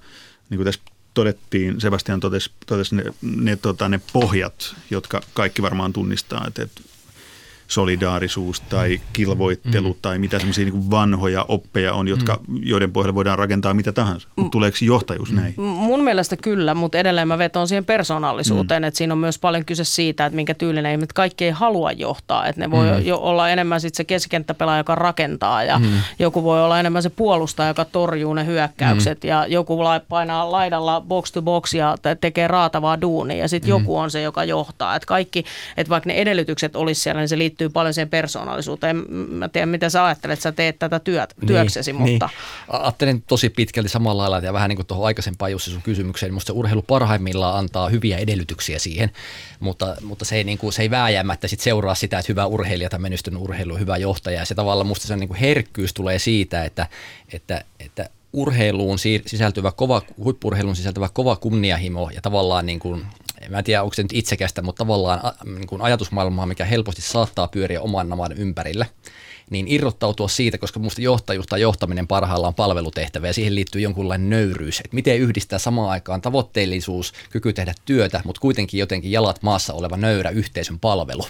[0.51, 0.81] niin kuin tässä
[1.15, 6.81] todettiin, Sebastian totesi, totesi ne, ne, tota, ne pohjat, jotka kaikki varmaan tunnistaa, että, että
[7.71, 9.99] solidaarisuus tai kilvoittelu mm.
[10.03, 12.59] tai mitä semmoisia niin vanhoja oppeja on, jotka, mm.
[12.63, 14.29] joiden pohjalta voidaan rakentaa mitä tahansa.
[14.37, 15.55] Mutta tuleeko johtajuus näin?
[15.57, 18.87] Mun mielestä kyllä, mutta edelleen mä vetoon siihen persoonallisuuteen, mm.
[18.87, 22.47] että siinä on myös paljon kyse siitä, että minkä tyylinen ihmiset kaikki ei halua johtaa.
[22.47, 23.07] Että ne voi mm.
[23.07, 25.87] jo olla enemmän sit se keskikenttäpelaaja, joka rakentaa ja mm.
[26.19, 29.29] joku voi olla enemmän se puolustaja, joka torjuu ne hyökkäykset mm.
[29.29, 29.79] ja joku
[30.09, 33.79] painaa laidalla box to box ja tekee raatavaa duunia ja sitten mm.
[33.79, 34.97] joku on se, joka johtaa.
[34.97, 35.45] Että kaikki,
[35.77, 39.05] että vaikka ne edellytykset olisi siellä, niin se liittyy liittyy paljon siihen persoonallisuuteen.
[39.13, 42.11] Mä tiedän, mitä sä ajattelet, että sä teet tätä työt, niin, työksesi, niin.
[42.11, 42.29] mutta...
[42.69, 46.35] Ajattelen tosi pitkälti samalla lailla ja vähän niin kuin tuohon aikaisempaan Jussi sun kysymykseen, niin
[46.35, 49.11] musta se urheilu parhaimmillaan antaa hyviä edellytyksiä siihen,
[49.61, 52.91] mutta, mutta se, ei, niin kuin, se ei vääjäämättä sit seuraa sitä, että hyvä urheilija
[52.91, 54.39] tai menestynyt urheilu hyvä johtaja.
[54.39, 56.87] Ja se tavallaan musta se niin kuin herkkyys tulee siitä, että,
[57.33, 63.07] että, että urheiluun sisältyvä kova, huippurheiluun sisältyvä kova kunniahimo ja tavallaan niin kuin
[63.49, 67.81] mä tiedä onko se nyt itsekästä, mutta tavallaan niin kuin ajatusmaailmaa, mikä helposti saattaa pyöriä
[67.81, 68.87] oman naman ympärillä,
[69.51, 74.81] niin irrottautua siitä, koska minusta johtajuus tai johtaminen parhaillaan palvelutehtävä ja siihen liittyy jonkunlainen nöyryys,
[74.81, 79.97] että miten yhdistää samaan aikaan tavoitteellisuus, kyky tehdä työtä, mutta kuitenkin jotenkin jalat maassa oleva
[79.97, 81.27] nöyrä yhteisön palvelu.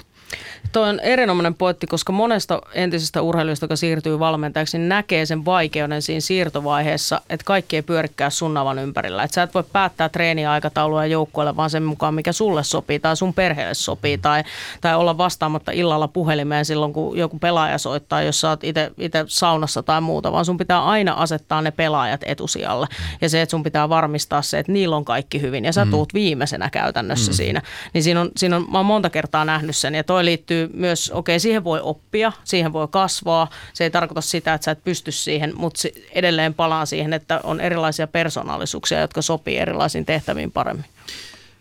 [0.72, 6.02] Tuo on erinomainen pointti, koska monesta entisestä urheilijasta, joka siirtyy valmentajaksi, niin näkee sen vaikeuden
[6.02, 9.22] siinä siirtovaiheessa, että kaikki ei pyörikään sun navan ympärillä.
[9.22, 13.34] Että sä et voi päättää treeniaikataulua joukkueelle vaan sen mukaan, mikä sulle sopii tai sun
[13.34, 14.18] perheelle sopii.
[14.18, 14.44] Tai,
[14.80, 18.60] tai olla vastaamatta illalla puhelimeen silloin, kun joku pelaaja soittaa, jos sä oot
[18.98, 22.86] itse saunassa tai muuta, vaan sun pitää aina asettaa ne pelaajat etusijalle.
[23.20, 25.90] Ja se, että sun pitää varmistaa se, että niillä on kaikki hyvin ja sä mm.
[25.90, 27.36] tuut viimeisenä käytännössä mm.
[27.36, 27.62] siinä.
[27.94, 30.70] Niin siinä on, siinä on, mä oon monta kertaa nähnyt sen ja toi toi liittyy
[30.72, 33.50] myös, okei, okay, siihen voi oppia, siihen voi kasvaa.
[33.72, 37.60] Se ei tarkoita sitä, että sä et pysty siihen, mutta edelleen palaan siihen, että on
[37.60, 40.84] erilaisia persoonallisuuksia, jotka sopii erilaisiin tehtäviin paremmin.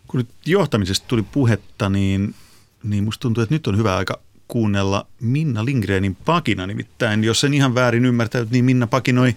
[0.08, 2.34] Kun nyt johtamisesta tuli puhetta, niin,
[2.82, 6.66] niin musta tuntuu, että nyt on hyvä aika kuunnella Minna Lindgrenin pakina.
[6.66, 9.36] Nimittäin, jos sen ihan väärin ymmärtänyt, niin Minna pakinoi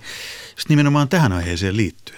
[0.69, 2.12] nimenomaan tähän aiheeseen liittyen.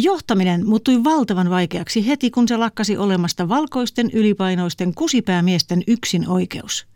[0.00, 6.86] Johtaminen muuttui valtavan vaikeaksi heti, kun se lakkasi olemasta valkoisten ylipainoisten kusipäämiesten yksin oikeus.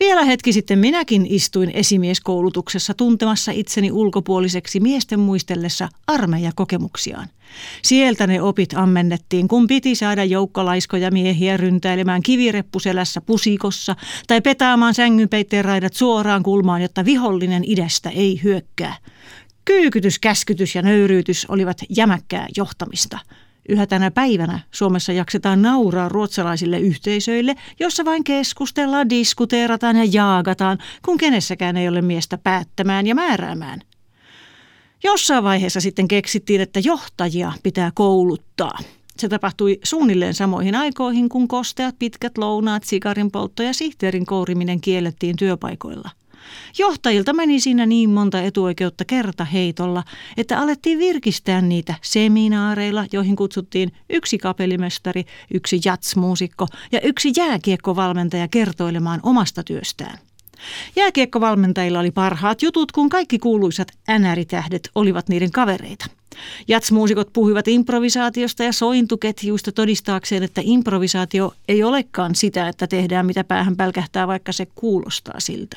[0.00, 7.28] Vielä hetki sitten minäkin istuin esimieskoulutuksessa tuntemassa itseni ulkopuoliseksi miesten muistellessa armeijakokemuksiaan.
[7.82, 15.64] Sieltä ne opit ammennettiin, kun piti saada joukkolaiskoja miehiä ryntäilemään kivireppuselässä pusikossa tai petaamaan sängynpeitteen
[15.64, 18.96] raidat suoraan kulmaan, jotta vihollinen idästä ei hyökkää.
[19.66, 23.18] Kyykytys, käskytys ja nöyryytys olivat jämäkkää johtamista.
[23.68, 31.18] Yhä tänä päivänä Suomessa jaksetaan nauraa ruotsalaisille yhteisöille, jossa vain keskustellaan, diskuteerataan ja jaagataan, kun
[31.18, 33.80] kenessäkään ei ole miestä päättämään ja määräämään.
[35.04, 38.78] Jossain vaiheessa sitten keksittiin, että johtajia pitää kouluttaa.
[39.18, 45.36] Se tapahtui suunnilleen samoihin aikoihin, kun kosteat, pitkät lounaat, sikarin poltto ja sihteerin kouriminen kiellettiin
[45.36, 46.10] työpaikoilla–
[46.78, 50.04] Johtajilta meni siinä niin monta etuoikeutta kerta heitolla,
[50.36, 59.20] että alettiin virkistää niitä seminaareilla, joihin kutsuttiin yksi kapellimestari, yksi jatsmuusikko ja yksi jääkiekkovalmentaja kertoilemaan
[59.22, 60.18] omasta työstään.
[60.96, 66.06] Jääkiekkovalmentajilla oli parhaat jutut, kun kaikki kuuluisat NR-tähdet olivat niiden kavereita.
[66.68, 73.76] Jatsmuusikot puhuivat improvisaatiosta ja sointuketjuista todistaakseen, että improvisaatio ei olekaan sitä, että tehdään mitä päähän
[73.76, 75.76] pälkähtää, vaikka se kuulostaa siltä.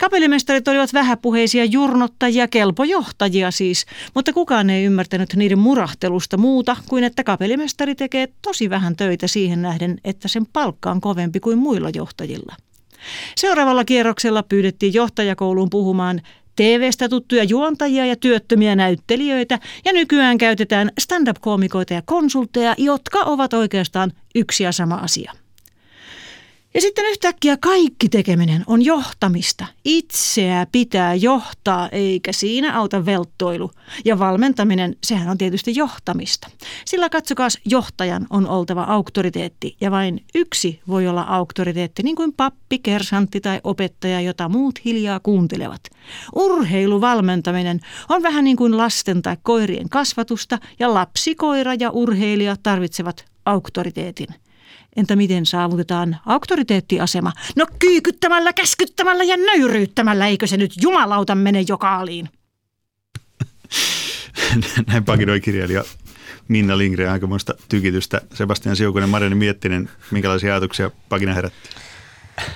[0.00, 7.24] Kapellimestarit olivat vähäpuheisia jurnottajia, kelpojohtajia siis, mutta kukaan ei ymmärtänyt niiden murahtelusta muuta kuin että
[7.24, 12.56] kapellimestari tekee tosi vähän töitä siihen nähden, että sen palkka on kovempi kuin muilla johtajilla.
[13.36, 16.20] Seuraavalla kierroksella pyydettiin johtajakouluun puhumaan
[16.56, 24.12] TV-stä tuttuja juontajia ja työttömiä näyttelijöitä ja nykyään käytetään stand-up-koomikoita ja konsultteja, jotka ovat oikeastaan
[24.34, 25.32] yksi ja sama asia.
[26.76, 29.66] Ja sitten yhtäkkiä kaikki tekeminen on johtamista.
[29.84, 33.70] Itseä pitää johtaa, eikä siinä auta velttoilu.
[34.04, 36.50] Ja valmentaminen, sehän on tietysti johtamista.
[36.84, 42.78] Sillä katsokaas, johtajan on oltava auktoriteetti ja vain yksi voi olla auktoriteetti, niin kuin pappi,
[42.78, 45.82] kersantti tai opettaja, jota muut hiljaa kuuntelevat.
[46.34, 53.24] Urheiluvalmentaminen on vähän niin kuin lasten tai koirien kasvatusta ja lapsi, koira ja urheilija tarvitsevat
[53.44, 54.28] auktoriteetin.
[54.96, 57.32] Entä miten saavutetaan auktoriteettiasema?
[57.56, 62.28] No kyykyttämällä, käskyttämällä ja nöyryyttämällä, eikö se nyt jumalauta mene jokaaliin?
[64.86, 65.84] Näin pakinoi kirjailija
[66.48, 68.20] Minna Lindgren aikamoista tykitystä.
[68.34, 71.68] Sebastian Siukonen, Marianne Miettinen, minkälaisia ajatuksia pakina herätti?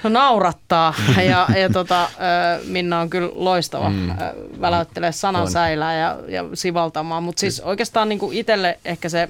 [0.03, 2.11] No naurattaa ja, ja tota,
[2.65, 4.11] Minna on kyllä loistava mm.
[4.61, 9.29] väläyttelee sanan säilää ja, ja sivaltamaan, mutta siis oikeastaan niin kuin itselle ehkä se,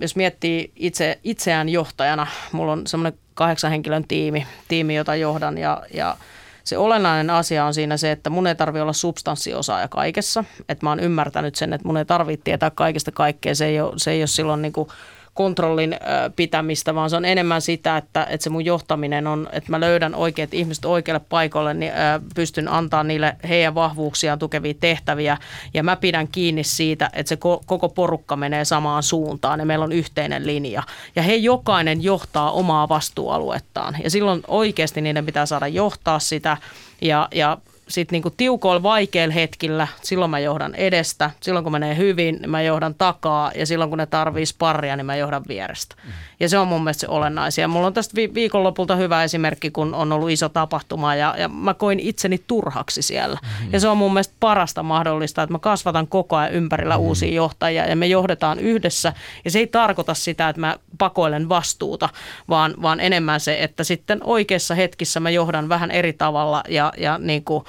[0.00, 5.82] jos miettii itse, itseään johtajana, mulla on semmoinen kahdeksan henkilön tiimi, tiimi jota johdan ja,
[5.94, 6.16] ja
[6.64, 10.44] se olennainen asia on siinä se, että mun ei tarvi olla substanssiosaaja kaikessa.
[10.68, 13.54] Että mä oon ymmärtänyt sen, että mun ei tarvitse tietää kaikesta kaikkea.
[13.54, 14.88] Se ei ole, se ei ole silloin niin kuin
[15.34, 15.96] kontrollin
[16.36, 20.14] pitämistä, vaan se on enemmän sitä, että, että se mun johtaminen on, että mä löydän
[20.14, 21.92] oikeat ihmiset oikealle paikalle, niin
[22.34, 25.38] pystyn antaa niille heidän vahvuuksiaan tukevia tehtäviä.
[25.74, 29.92] Ja mä pidän kiinni siitä, että se koko porukka menee samaan suuntaan ja meillä on
[29.92, 30.82] yhteinen linja.
[31.16, 33.96] Ja he jokainen johtaa omaa vastuualuettaan.
[34.04, 36.56] Ja silloin oikeasti niiden pitää saada johtaa sitä.
[37.02, 37.58] Ja, ja
[37.90, 41.30] sitten niinku tiukoilla vaikeilla hetkillä, silloin mä johdan edestä.
[41.40, 43.50] Silloin kun menee hyvin, niin mä johdan takaa.
[43.54, 45.96] Ja silloin kun ne tarvii sparria, niin mä johdan vierestä.
[46.40, 47.68] Ja se on mun mielestä se olennaisia.
[47.68, 51.74] Mulla on tästä vi- viikonlopulta hyvä esimerkki, kun on ollut iso tapahtuma ja, ja mä
[51.74, 53.38] koin itseni turhaksi siellä.
[53.72, 57.86] Ja se on mun mielestä parasta mahdollista, että mä kasvatan koko ajan ympärillä uusia johtajia
[57.86, 59.12] ja me johdetaan yhdessä.
[59.44, 62.08] Ja se ei tarkoita sitä, että mä pakoilen vastuuta,
[62.48, 67.18] vaan, vaan enemmän se, että sitten oikeassa hetkissä mä johdan vähän eri tavalla ja, ja
[67.18, 67.64] niin kuin,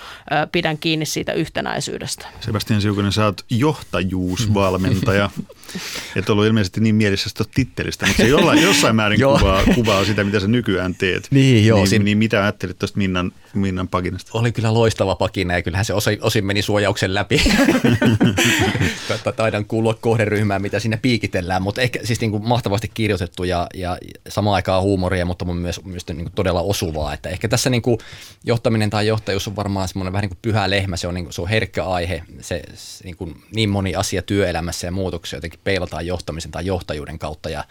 [0.52, 2.28] pidän kiinni siitä yhtenäisyydestä.
[2.42, 5.30] Sebastian Siukonen, sä oot johtajuusvalmentaja.
[6.16, 10.24] Et ollut ilmeisesti niin mielessä tuosta tittelistä, mutta se jollain, jossain määrin kuvaa, kuvaa sitä,
[10.24, 11.28] mitä sä nykyään teet.
[11.32, 11.78] Niin, joo.
[11.78, 12.06] Niin, sin...
[12.06, 14.32] niin mitä ajattelit tuosta Minnan, Minnan pakinasta?
[14.34, 17.42] Oli kyllä loistava pakina ja kyllähän se osin, osin meni suojauksen läpi.
[19.36, 23.98] Taidan kuulua kohderyhmään, mitä siinä piikitellään, mutta ehkä siis niin kuin mahtavasti kirjoitettu ja, ja
[24.30, 27.14] samaan aikaan huumoria, mutta myös, myös niin kuin todella osuvaa.
[27.14, 27.98] Että ehkä tässä niin kuin
[28.44, 31.34] johtaminen tai johtajuus on varmaan semmoinen vähän niin kuin pyhä lehmä, se on, niin kuin,
[31.34, 35.60] se on herkkä aihe, se, se niin, kuin niin moni asia työelämässä ja muutoksia jotenkin
[35.64, 37.50] peilataan johtamisen tai johtajuuden kautta.
[37.50, 37.64] Ja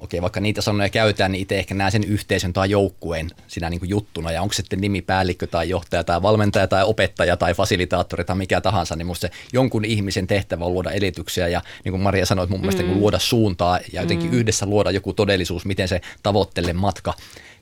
[0.00, 3.80] okei, vaikka niitä sanoja käytetään, niin itse ehkä näen sen yhteisön tai joukkueen siinä niin
[3.80, 4.32] kuin juttuna.
[4.32, 8.96] Ja onko sitten nimipäällikkö tai johtaja tai valmentaja tai opettaja tai fasilitaattori tai mikä tahansa,
[8.96, 12.52] niin musta se jonkun ihmisen tehtävä on luoda edellytyksiä ja niin kuin Maria sanoi, että
[12.52, 12.94] mun mielestä mm.
[12.94, 14.36] luoda suuntaa ja jotenkin mm.
[14.36, 17.14] yhdessä luoda joku todellisuus, miten se tavoittele matka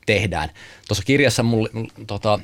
[0.07, 0.51] tehdään.
[0.88, 1.68] Tuossa kirjassa mulle,
[2.07, 2.40] tota,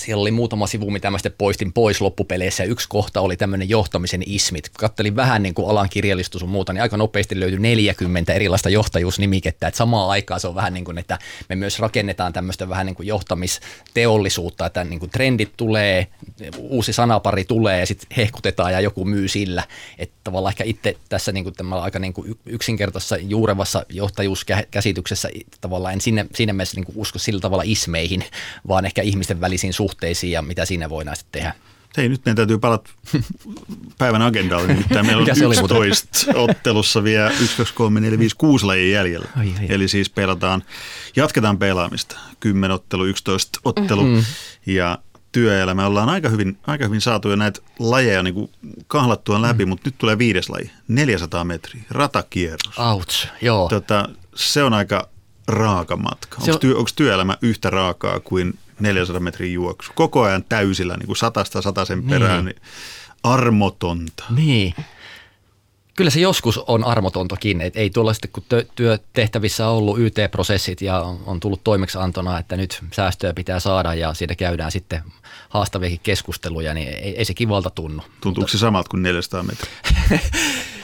[0.00, 2.64] siellä oli muutama sivu, mitä mä sitten poistin pois loppupeleissä.
[2.64, 4.68] Yksi kohta oli tämmöinen johtamisen ismit.
[4.68, 9.68] Kattelin vähän niin kuin alan kirjallistus ja muuta, niin aika nopeasti löytyi 40 erilaista johtajuusnimikettä.
[9.68, 12.96] Että samaan aikaan se on vähän niin kuin, että me myös rakennetaan tämmöistä vähän niin
[12.96, 16.06] kuin johtamisteollisuutta, että niin kuin trendit tulee,
[16.58, 19.64] uusi sanapari tulee ja sitten hehkutetaan ja joku myy sillä.
[19.98, 25.28] Että tavallaan ehkä itse tässä niin kuin aika niin kuin yksinkertaisessa juurevassa johtajuuskäsityksessä
[25.60, 28.24] tavallaan en sinne, siinä mielessä niin kuin usko sillä tavalla ismeihin,
[28.68, 31.54] vaan ehkä ihmisten välisiin suhteisiin suhteisiin ja mitä siinä voidaan sitten tehdä.
[31.96, 32.90] Hei, nyt meidän täytyy palata
[33.98, 34.66] päivän agendalle.
[34.66, 39.28] Nimittäin meillä on 11 ottelussa vielä 1, 2, 3, 4, 5, 6 lajia jäljellä.
[39.36, 40.62] Ai, ai, Eli siis pelataan,
[41.16, 42.18] jatketaan pelaamista.
[42.40, 44.04] 10 ottelu, 11 ottelu.
[44.04, 44.24] Mm-hmm.
[44.66, 44.98] Ja
[45.32, 48.50] työelämä ollaan aika hyvin, aika hyvin saatu jo näitä lajeja niin kuin
[48.86, 49.68] kahlattua läpi, mm.
[49.68, 52.78] mutta nyt tulee viides laji, 400 metriä, ratakierros.
[52.78, 53.68] Ouch, joo.
[53.68, 55.08] Tota, se on aika
[55.48, 56.38] raaka matka.
[56.40, 59.92] Onko, työ, onko työelämä yhtä raakaa kuin 400 metrin juoksu.
[59.94, 62.08] Koko ajan täysillä, niin kuin satasta sataisen niin.
[62.08, 62.60] perään, niin
[63.22, 64.24] armotonta.
[64.36, 64.74] Niin.
[65.94, 71.00] Kyllä se joskus on armotontakin, että ei tuolla sitten kun työtehtävissä on ollut YT-prosessit ja
[71.26, 75.02] on tullut toimeksiantona, että nyt säästöä pitää saada ja siitä käydään sitten
[75.48, 78.02] haastaviakin keskusteluja, niin ei, ei se kivalta tunnu.
[78.02, 78.52] Tuntuuko mutta...
[78.52, 79.72] se samalta kuin 400 metriä?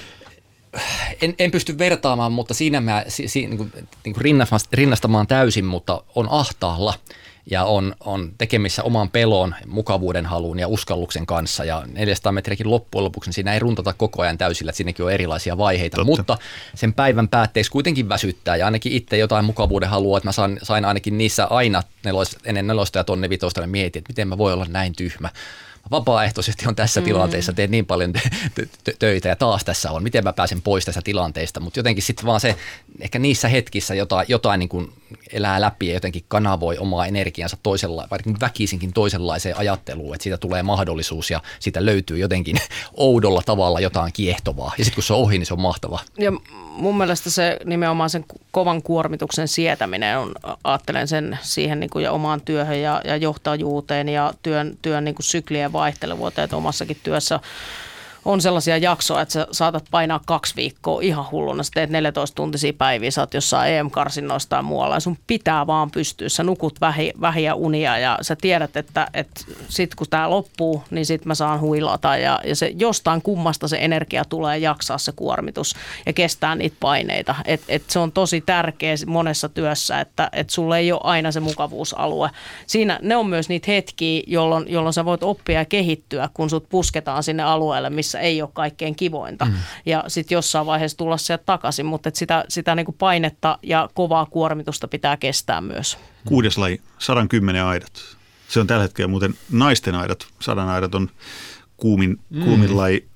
[1.23, 3.73] en, en pysty vertaamaan, mutta siinä mä si, si, niin kuin,
[4.05, 4.37] niin kuin
[4.73, 6.95] rinnastamaan täysin, mutta on ahtaalla–
[7.51, 11.65] ja on, on tekemissä oman pelon, mukavuuden haluun ja uskalluksen kanssa.
[11.65, 15.13] Ja 400 metriäkin loppujen lopuksi niin siinä ei runtata koko ajan täysillä, että siinäkin on
[15.13, 15.97] erilaisia vaiheita.
[15.97, 16.07] Totta.
[16.07, 16.39] Mutta
[16.75, 20.85] sen päivän päätteeksi kuitenkin väsyttää ja ainakin itse jotain mukavuuden halua, että mä sain, sain
[20.85, 24.53] ainakin niissä aina nelos, ennen nelosta ja tonne vitosta niin mietin, että miten mä voi
[24.53, 25.29] olla näin tyhmä
[25.91, 27.05] vapaaehtoisesti on tässä mm.
[27.05, 28.13] tilanteessa, teen niin paljon
[28.99, 32.41] töitä ja taas tässä on, miten mä pääsen pois tästä tilanteesta, mutta jotenkin sitten vaan
[32.41, 32.57] se,
[33.01, 34.93] ehkä niissä hetkissä jotain, jotain niin kuin
[35.33, 40.63] elää läpi ja jotenkin kanavoi omaa energiansa toisella, vaikka väkisinkin toisenlaiseen ajatteluun, että siitä tulee
[40.63, 42.57] mahdollisuus ja siitä löytyy jotenkin
[42.97, 46.01] oudolla tavalla jotain kiehtovaa ja sitten kun se on ohi, niin se on mahtavaa.
[46.19, 46.33] Ja
[46.73, 50.33] mun mielestä se nimenomaan sen kovan kuormituksen sietäminen on,
[50.65, 55.15] ajattelen sen siihen niin kuin ja omaan työhön ja, ja johtajuuteen ja työn, työn niin
[55.15, 57.41] kuin syklien vaihtelevuuteen, että omassakin työssä
[58.25, 61.63] on sellaisia jaksoja, että sä saatat painaa kaksi viikkoa ihan hulluna.
[61.63, 65.91] Sä teet 14 tuntisia päiviä, sä oot jossain EM-karsinnoissa tai muualla ja sun pitää vaan
[65.91, 66.29] pystyä.
[66.29, 71.07] Sä nukut vähi, vähiä unia ja sä tiedät, että, että sit kun tää loppuu, niin
[71.07, 75.75] sit mä saan huilata ja, ja se jostain kummasta se energia tulee jaksaa se kuormitus
[76.07, 77.35] ja kestää niitä paineita.
[77.45, 81.41] Et, et se on tosi tärkeä monessa työssä, että et sulla ei ole aina se
[81.41, 82.31] mukavuusalue.
[82.67, 86.69] Siinä ne on myös niitä hetkiä, jolloin, jolloin sä voit oppia ja kehittyä, kun sut
[86.69, 89.45] pusketaan sinne alueelle, missä ei ole kaikkein kivointa.
[89.45, 89.53] Mm.
[89.87, 94.27] Ja sitten jossain vaiheessa tulla sieltä takaisin, mutta et sitä, sitä niinku painetta ja kovaa
[94.27, 95.99] kuormitusta pitää kestää myös.
[96.25, 97.93] Kuudes laji, 110 aidat.
[98.49, 100.27] Se on tällä hetkellä muuten naisten aidat.
[100.41, 101.11] Sadan aidat on
[101.77, 102.45] kuumin, mm.
[102.45, 103.07] kuumin laji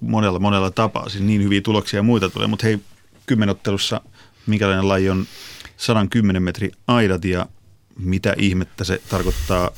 [0.00, 1.08] monella, monella tapaa.
[1.08, 2.48] Siis niin hyviä tuloksia ja muita tulee.
[2.48, 2.78] Mutta hei,
[3.26, 4.00] kymmenottelussa
[4.46, 5.26] minkälainen laji on
[5.76, 7.46] 110 metri aidat ja
[7.98, 9.70] mitä ihmettä se tarkoittaa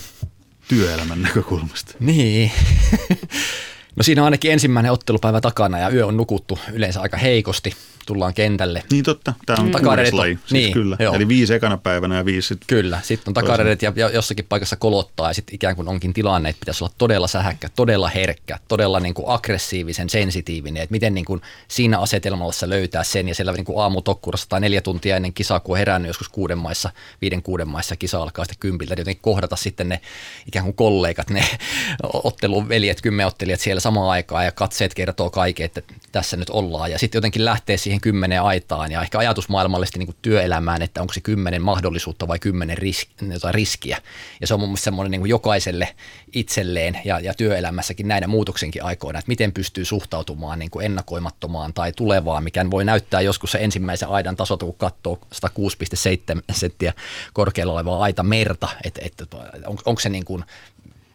[0.69, 1.95] työelämän näkökulmasta?
[2.01, 2.53] Niin.
[3.97, 7.73] No siinä on ainakin ensimmäinen ottelupäivä takana ja yö on nukuttu yleensä aika heikosti.
[8.07, 8.83] Tullaan kentälle.
[8.91, 10.97] Niin totta, tämä on takaredet laji, siis niin, kyllä.
[11.01, 11.15] Joo.
[11.15, 12.67] Eli viisi ekana päivänä ja viisi sitten.
[12.67, 16.49] Kyllä, sitten on takaredet ja, ja jossakin paikassa kolottaa ja sitten ikään kuin onkin tilanne,
[16.49, 21.25] että pitäisi olla todella sähäkkä, todella herkkä, todella niin kuin aggressiivisen, sensitiivinen, että miten niin
[21.25, 25.61] kuin siinä asetelmassa löytää sen ja siellä niin kuin aamutokkurassa tai neljä tuntia ennen kisaa,
[25.61, 26.91] kun on herännyt joskus kuuden maissa,
[27.23, 30.01] viiden kuuden maissa kisa alkaa sitten kympiltä, niin jotenkin kohdata sitten ne
[30.47, 31.45] ikään kuin kollegat, ne
[32.03, 36.91] otteluveljet, kymmenottelijat siellä samaan aikaan ja katseet kertoo kaiken, että tässä nyt ollaan.
[36.91, 41.21] Ja sitten jotenkin lähtee siihen kymmenen aitaan ja ehkä ajatusmaailmallisesti niin työelämään, että onko se
[41.21, 43.99] kymmenen mahdollisuutta vai kymmenen risk, jotain riskiä.
[44.41, 45.88] Ja se on mun mielestä semmoinen niin jokaiselle
[46.33, 51.93] itselleen ja, ja työelämässäkin näinä muutoksenkin aikoina, että miten pystyy suhtautumaan niin kuin ennakoimattomaan tai
[51.93, 56.93] tulevaan, mikä voi näyttää joskus se ensimmäisen aidan tasota, kun katsoo 106,7 senttiä
[57.33, 59.37] korkealla olevaa aita merta, että, että
[59.67, 60.45] on, onko se niin kuin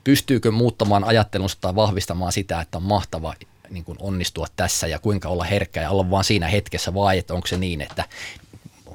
[0.04, 3.34] pystyykö muuttamaan ajattelunsa tai vahvistamaan sitä, että on mahtava
[3.70, 7.34] niin kuin onnistua tässä ja kuinka olla herkkä ja olla vaan siinä hetkessä vai että
[7.34, 8.04] onko se niin, että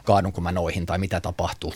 [0.05, 1.75] kaadunko mä noihin tai mitä tapahtuu.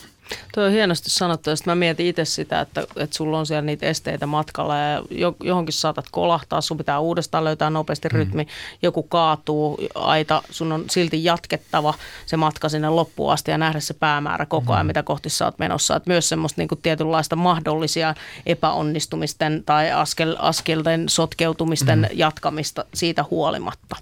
[0.57, 3.87] Tuo on hienosti sanottu, ja mä mietin itse sitä, että, että sulla on siellä niitä
[3.87, 5.03] esteitä matkalla ja
[5.43, 8.19] johonkin saatat kolahtaa, sun pitää uudestaan löytää nopeasti mm.
[8.19, 8.49] rytmi, mm.
[8.83, 11.95] joku kaatuu, aita, sun on silti jatkettava
[12.27, 14.89] se matka sinne loppuun asti ja nähdä se päämäärä koko ajan, mm.
[14.89, 15.97] mitä kohti sä oot menossa.
[15.97, 18.15] Että myös semmoista niin kuin tietynlaista mahdollisia
[18.47, 22.09] epäonnistumisten tai askel, askelten sotkeutumisten mm.
[22.13, 23.97] jatkamista siitä huolimatta.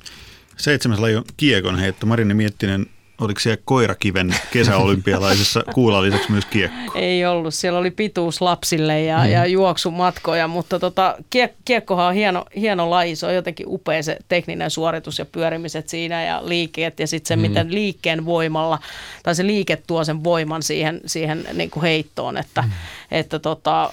[0.57, 2.07] Seitsemäs laji on kiekon heitto.
[2.07, 2.87] Marinne Miettinen
[3.21, 6.99] Oliko siellä koirakiven kesäolympialaisessa kuulla lisäksi myös kiekko?
[6.99, 7.55] Ei ollut.
[7.55, 9.31] Siellä oli pituus lapsille ja, mm.
[9.31, 13.17] ja juoksumatkoja, mutta tota, kiek- kiekkohan on hieno, hieno laji.
[13.17, 17.37] Se on jotenkin upea se tekninen suoritus ja pyörimiset siinä ja liikkeet ja sitten se,
[17.37, 17.43] mm.
[17.43, 18.79] miten liikkeen voimalla,
[19.23, 22.37] tai se liike tuo sen voiman siihen, siihen niin kuin heittoon.
[22.37, 22.71] Että, mm.
[23.15, 23.91] Että tota, äh,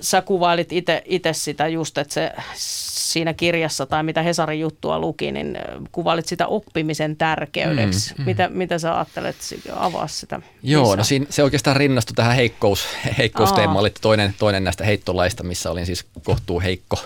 [0.00, 0.68] sä kuvailit
[1.04, 5.58] itse sitä just, että se siinä kirjassa tai mitä Hesarin juttua luki, niin
[5.92, 8.14] kuvailit sitä oppimisen tärkeydeksi.
[8.14, 8.26] Mm, mm.
[8.26, 9.36] Mitä, mitä sä ajattelet,
[9.76, 10.40] avaa sitä?
[10.62, 12.88] Joo, no siinä, se oikeastaan rinnastui tähän heikkous,
[13.18, 16.98] heikkousteemaan, toinen, toinen näistä heittolaista, missä olin siis kohtuu heikko.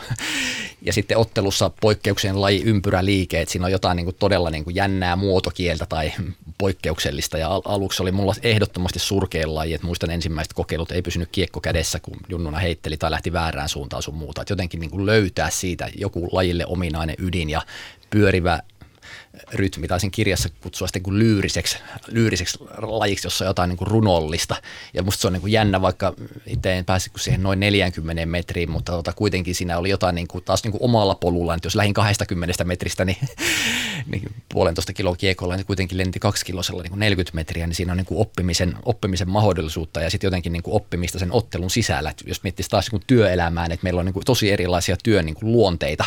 [0.88, 4.76] Ja sitten ottelussa poikkeuksien laji ympyräliike, että siinä on jotain niin kuin todella niin kuin
[4.76, 6.12] jännää muotokieltä tai
[6.58, 7.38] poikkeuksellista.
[7.38, 11.60] Ja al- aluksi oli mulla ehdottomasti surkein laji, että muistan ensimmäiset kokeilut, ei pysynyt kiekko
[11.60, 14.42] kädessä, kun junnuna heitteli tai lähti väärään suuntaan sun muuta.
[14.42, 17.62] Että jotenkin niin kuin löytää siitä joku lajille ominainen ydin ja
[18.10, 18.62] pyörivä
[19.52, 23.88] rytmi, tai sen kirjassa kutsua sitten kuin lyyriseksi, lyyriseksi lajiksi, jossa on jotain niin kuin
[23.88, 24.56] runollista.
[24.94, 26.14] Ja musta se on niin kuin jännä, vaikka
[26.46, 30.44] itse en päässyt siihen noin 40 metriin, mutta tota, kuitenkin siinä oli jotain niin kuin,
[30.44, 33.16] taas niin kuin omalla polulla, että jos lähin 20 metristä, niin,
[34.12, 37.92] niin puolentoista kiloa kiekolla, niin kuitenkin lenti kaksi kilosella niin kuin 40 metriä, niin siinä
[37.92, 42.10] on niin kuin oppimisen, oppimisen mahdollisuutta ja sitten jotenkin niin kuin oppimista sen ottelun sisällä.
[42.10, 45.26] Että jos miettisi taas niin kuin työelämään, että meillä on niin kuin tosi erilaisia työn
[45.26, 46.04] niin kuin luonteita.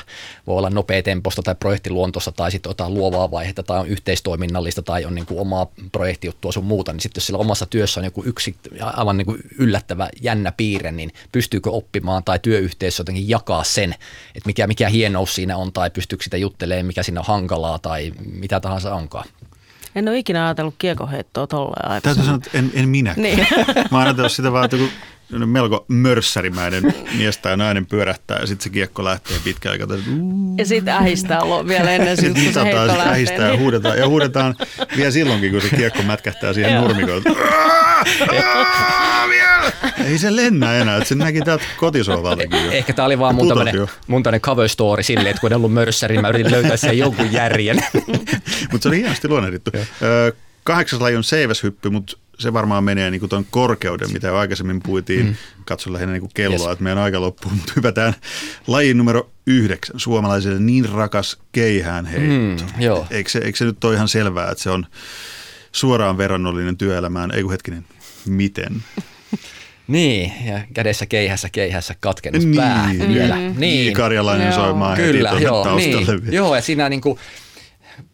[0.47, 5.15] Voi olla nopea temposta tai projektiluontosta tai sitten luovaa vaihetta tai on yhteistoiminnallista tai on
[5.15, 8.55] niin kuin omaa projektijuttua sun muuta, niin sitten jos sillä omassa työssä on joku yksi
[8.81, 13.95] aivan niin kuin yllättävä jännä piirre, niin pystyykö oppimaan tai työyhteisö jotenkin jakaa sen,
[14.36, 18.12] että mikä, mikä hienous siinä on tai pystyykö sitä juttelemaan, mikä siinä on hankalaa tai
[18.31, 19.25] mitä tahansa onkaan.
[19.95, 23.13] En ole ikinä ajatellut kiekoheittoa tolleen Täytyy sanoa, että en, en minä.
[23.17, 23.47] Niin.
[23.91, 24.89] Mä oon ajatellut sitä vaan, että kun
[25.49, 26.84] melko mörssärimäinen
[27.17, 29.97] mies tai nainen pyörähtää ja sitten se kiekko lähtee pitkään aikaa.
[30.58, 33.12] Ja sitten ähistää vielä ennen kuin se heitto lähtee.
[33.12, 34.56] ähistää ja huudetaan, ja huudetaan
[34.97, 37.23] vielä silloinkin, kun se kiekko mätkähtää siihen nurmikoon.
[40.07, 42.71] Ei se lennä enää, että se näki täältä kotisohvaltakin jo.
[42.71, 45.73] Ehkä tämä oli vaan mun tämmöinen, mun tämmöinen cover story silleen, että kun en ollut
[45.73, 47.83] mörssäri, mä yritin löytää sen jonkun järjen.
[48.71, 49.71] mutta se oli hienosti luonnehdittu.
[50.63, 54.81] Kahdeksas laji on seiväshyppy, mutta se varmaan menee niin kuin tuon korkeuden, mitä jo aikaisemmin
[54.83, 55.25] puitiin.
[55.25, 55.35] Mm.
[55.65, 56.71] Katso lähinnä niin kuin kelloa, yes.
[56.71, 58.13] että meidän aika loppuu, mutta hypätään
[58.67, 59.99] lajiin numero yhdeksän.
[59.99, 62.65] Suomalaiselle niin rakas keihään heitto.
[62.65, 63.07] Mm, joo.
[63.09, 64.85] Eikö, se, eikö se nyt ole ihan selvää, että se on
[65.71, 67.31] suoraan verrannollinen työelämään?
[67.31, 67.85] Ei kun hetkinen,
[68.25, 68.83] miten?
[69.92, 73.37] Niin, ja kädessä keihässä keihässä katkennut niin, pää vielä.
[73.37, 73.94] Niin, niin.
[73.94, 77.19] Karjalainen soimaan Kyllä, heti joo, niin, joo, ja siinä niin kuin,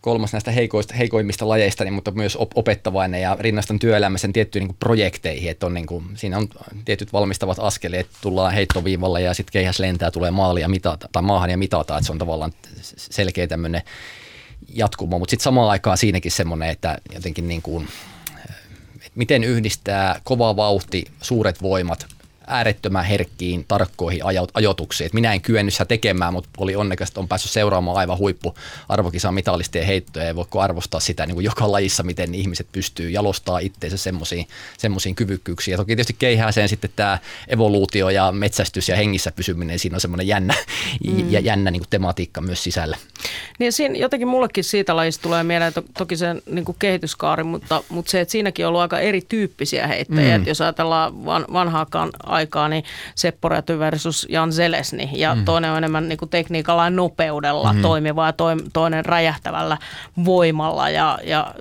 [0.02, 4.78] kolmas näistä heikoista, heikoimmista lajeista, niin, mutta myös op- opettavainen ja rinnastan työelämässä tiettyihin niin
[4.80, 6.48] projekteihin, että on niin kuin, siinä on
[6.86, 11.50] tietyt valmistavat askeleet, tullaan heittoviivalla ja sitten keihäs lentää, tulee maali ja mitata, tai maahan
[11.50, 12.54] ja mitata, että se on tavallaan
[12.98, 13.82] selkeä tämmöinen
[14.74, 17.88] jatkumo, mutta sitten samaan aikaan siinäkin semmoinen, että jotenkin niin kuin,
[19.18, 22.17] miten yhdistää kova vauhti, suuret voimat
[22.48, 24.22] äärettömän herkkiin, tarkkoihin
[24.54, 25.06] ajoituksiin.
[25.06, 28.56] Et minä en kyennyt sitä tekemään, mutta oli onnekas, että on päässyt seuraamaan aivan huippu
[28.90, 30.28] arvokisan mitallistien heittoja.
[30.28, 35.16] Ei voiko arvostaa sitä niin kuin joka lajissa, miten ihmiset pystyy jalostaa itseensä semmoisiin, semmoisiin
[35.16, 35.74] kyvykkyyksiin.
[35.74, 37.18] Ja toki tietysti keihääseen sitten tämä
[37.48, 40.54] evoluutio ja metsästys ja hengissä pysyminen, siinä on semmoinen jännä,
[41.08, 41.32] mm.
[41.32, 42.98] ja jännä niin kuin tematiikka myös sisällä.
[43.60, 47.84] Niin siinä jotenkin mullekin siitä lajista tulee mieleen, to, toki se niin kuin kehityskaari, mutta,
[47.90, 50.38] mutta se, että siinäkin on ollut aika erityyppisiä heittäjiä.
[50.38, 50.48] Mm.
[50.48, 52.84] jos ajatellaan van, vanhaakaan aikaa, niin
[53.16, 55.10] Seppo Räty versus Jan Zelesni.
[55.14, 55.46] Ja mm.
[55.46, 57.82] toinen on enemmän niin kuin tekniikalla ja nopeudella mm.
[57.82, 58.34] toimiva ja
[58.74, 59.78] toinen räjähtävällä
[60.26, 61.54] voimalla ja, ja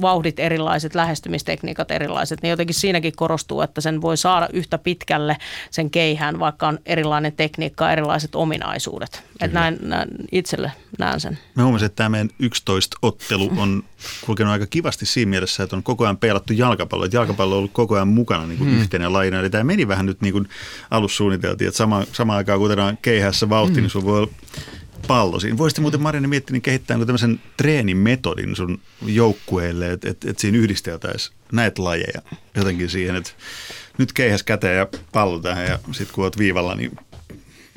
[0.00, 2.42] vauhdit erilaiset, lähestymistekniikat erilaiset.
[2.42, 5.36] Niin jotenkin siinäkin korostuu, että sen voi saada yhtä pitkälle
[5.70, 9.22] sen keihään, vaikka on erilainen tekniikka, erilaiset ominaisuudet.
[9.40, 11.38] Että näin, näin itselle näen sen.
[11.54, 13.84] Mä huomasin, että tämä meidän 11-ottelu on
[14.26, 17.04] kulkenut aika kivasti siinä mielessä, että on koko ajan peilattu jalkapallo.
[17.04, 18.80] Että jalkapallo on ollut koko ajan mukana niin kuin hmm.
[18.80, 19.40] yhtenä lajina.
[19.40, 20.48] Eli tämä meni vähän nyt niin kuin
[20.90, 23.82] alussa suunniteltiin, että sama, sama aikaan kun otetaan keihässä vauhti, hmm.
[23.82, 24.32] niin sulla voi olla
[25.06, 25.58] pallo siinä.
[25.58, 31.36] Voisitte muuten Marini miettiä, niin kehittää tämmöisen treenimetodin sun joukkueelle, että, että, että siinä yhdisteltäisiin
[31.52, 32.22] näitä lajeja
[32.54, 33.30] jotenkin siihen, että
[33.98, 36.96] nyt keihäs käteen ja pallo tähän ja sitten kun oot viivalla, niin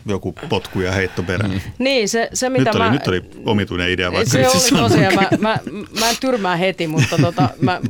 [0.09, 1.51] joku potku ja heitto perään.
[1.51, 1.61] Mm.
[1.77, 5.15] Niin, se, se mitä nyt, mä, oli, nyt oli omituinen idea, vaikka Se oli tosiaan,
[5.15, 5.57] mä, mä,
[5.99, 7.81] mä en tyrmää heti, mutta tota, mä,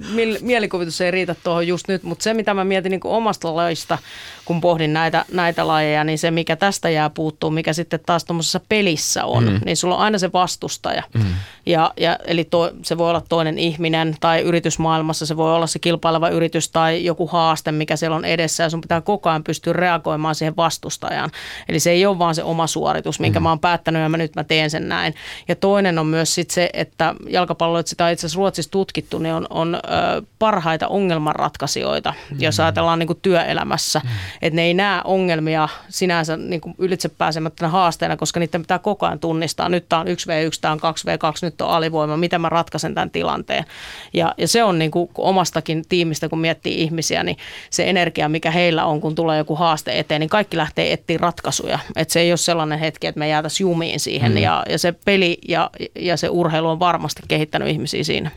[0.41, 3.97] mielikuvitus ei riitä tuohon just nyt, mutta se mitä mä mietin niin omasta lajista,
[4.45, 8.61] kun pohdin näitä, näitä lajeja, niin se mikä tästä jää puuttuu, mikä sitten taas tuommoisessa
[8.69, 9.59] pelissä on, mm.
[9.65, 11.03] niin sulla on aina se vastustaja.
[11.13, 11.23] Mm.
[11.65, 15.79] Ja, ja, eli to, se voi olla toinen ihminen tai yritysmaailmassa se voi olla se
[15.79, 19.73] kilpaileva yritys tai joku haaste, mikä siellä on edessä ja sun pitää koko ajan pystyä
[19.73, 21.29] reagoimaan siihen vastustajaan.
[21.69, 23.43] Eli se ei ole vaan se oma suoritus, minkä mm.
[23.43, 25.15] mä oon päättänyt ja mä nyt mä teen sen näin.
[25.47, 29.47] Ja toinen on myös sit se, että jalkapallo, sitä itse asiassa Ruotsissa tutkittu, niin on,
[29.49, 29.79] on ö,
[30.39, 32.41] parhaita ongelmanratkaisijoita, mm.
[32.41, 34.01] jos ajatellaan niin kuin työelämässä.
[34.03, 34.09] Mm.
[34.41, 39.05] Että ne ei näe ongelmia sinänsä niin kuin ylitse pääsemättä haasteena, koska niiden pitää koko
[39.05, 39.69] ajan tunnistaa.
[39.69, 40.11] Nyt tämä on 1v1,
[40.61, 43.65] tämä on 2v2, nyt on alivoima, miten mä ratkaisen tämän tilanteen.
[44.13, 47.37] Ja, ja se on niin kuin omastakin tiimistä, kun miettii ihmisiä, niin
[47.69, 51.79] se energia, mikä heillä on, kun tulee joku haaste eteen, niin kaikki lähtee etsiä ratkaisuja.
[51.95, 54.31] Että se ei ole sellainen hetki, että me jäätäisiin jumiin siihen.
[54.31, 54.37] Mm.
[54.37, 58.31] Ja, ja se peli ja, ja se urheilu on varmasti kehittänyt ihmisiä siinä.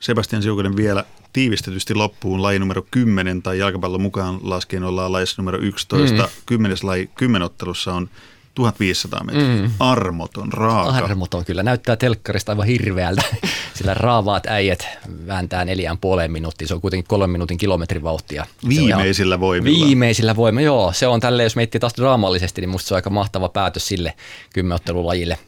[0.00, 5.58] Sebastian Siukonen vielä tiivistetysti loppuun laji numero 10 tai jalkapallon mukaan laskien ollaan lajissa numero
[5.58, 6.22] 11.
[6.22, 6.28] Mm.
[6.46, 8.08] Kymmenes laji kymmenottelussa on
[8.54, 9.44] 1500 metriä.
[9.44, 9.70] Mm.
[9.80, 11.04] Armoton, raaka.
[11.04, 11.62] Armoton kyllä.
[11.62, 13.22] Näyttää telkkarista aivan hirveältä,
[13.76, 14.88] sillä raavaat äijät
[15.26, 16.68] vääntää neljään puoleen minuuttiin.
[16.68, 18.46] Se on kuitenkin kolmen minuutin kilometrin vauhtia.
[18.68, 19.86] Viimeisillä voimilla.
[19.86, 20.92] Viimeisillä voimilla, joo.
[20.92, 24.14] Se on tälleen, jos miettii taas draamallisesti, niin musta se on aika mahtava päätös sille
[24.52, 25.38] kymmenottelulajille.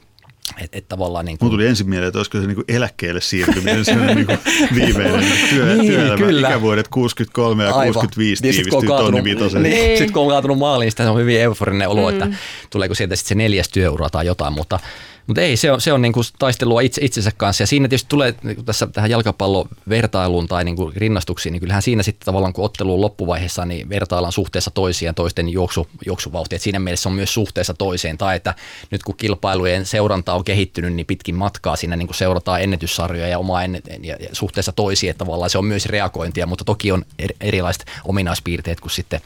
[0.60, 1.50] Että et tavallaan niin kuin...
[1.50, 4.38] Tuli ensin mieleen, että olisiko se niin kuin eläkkeelle siirtyminen se niin kuin
[4.74, 6.48] viimeinen työ, niin, työelämä, kyllä.
[6.48, 7.94] ikävuodet 63 ja Aivan.
[7.94, 9.62] 65 niin tiivistyy tonni vitosen.
[9.62, 9.98] Niin.
[9.98, 12.08] Sitten kun on kaatunut maaliin, niin se on hyvin euforinen olo, mm.
[12.08, 12.38] että
[12.70, 14.78] tuleeko sieltä sitten se neljäs työura tai jotain, mutta
[15.26, 17.62] mutta ei, se on, se on niin kuin taistelua itse, itsensä kanssa.
[17.62, 22.02] Ja siinä tietysti tulee niin tässä tähän jalkapallovertailuun tai niin kuin rinnastuksiin, niin kyllähän siinä
[22.02, 26.58] sitten tavallaan kun otteluun loppuvaiheessa niin vertaillaan suhteessa toisiaan toisten juoksu, juoksuvauhtia.
[26.58, 28.18] siinä mielessä on myös suhteessa toiseen.
[28.18, 28.54] Tai että
[28.90, 33.38] nyt kun kilpailujen seuranta on kehittynyt, niin pitkin matkaa siinä niin kuin seurataan ennätyssarjoja ja
[33.38, 37.04] omaa ennet, ja, ja suhteessa toisiin, että tavallaan se on myös reagointia, mutta toki on
[37.40, 39.20] erilaiset ominaispiirteet kuin sitten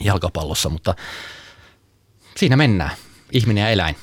[0.00, 0.94] jalkapallossa, mutta
[2.36, 2.90] siinä mennään,
[3.32, 3.96] ihminen ja eläin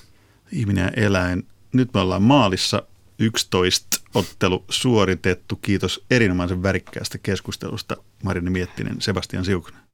[0.51, 1.47] ihminen ja eläin.
[1.73, 2.83] Nyt me ollaan maalissa
[3.19, 5.55] 11 ottelu suoritettu.
[5.55, 9.86] Kiitos erinomaisen värikkäästä keskustelusta Marini Miettinen, Sebastian Siukonen.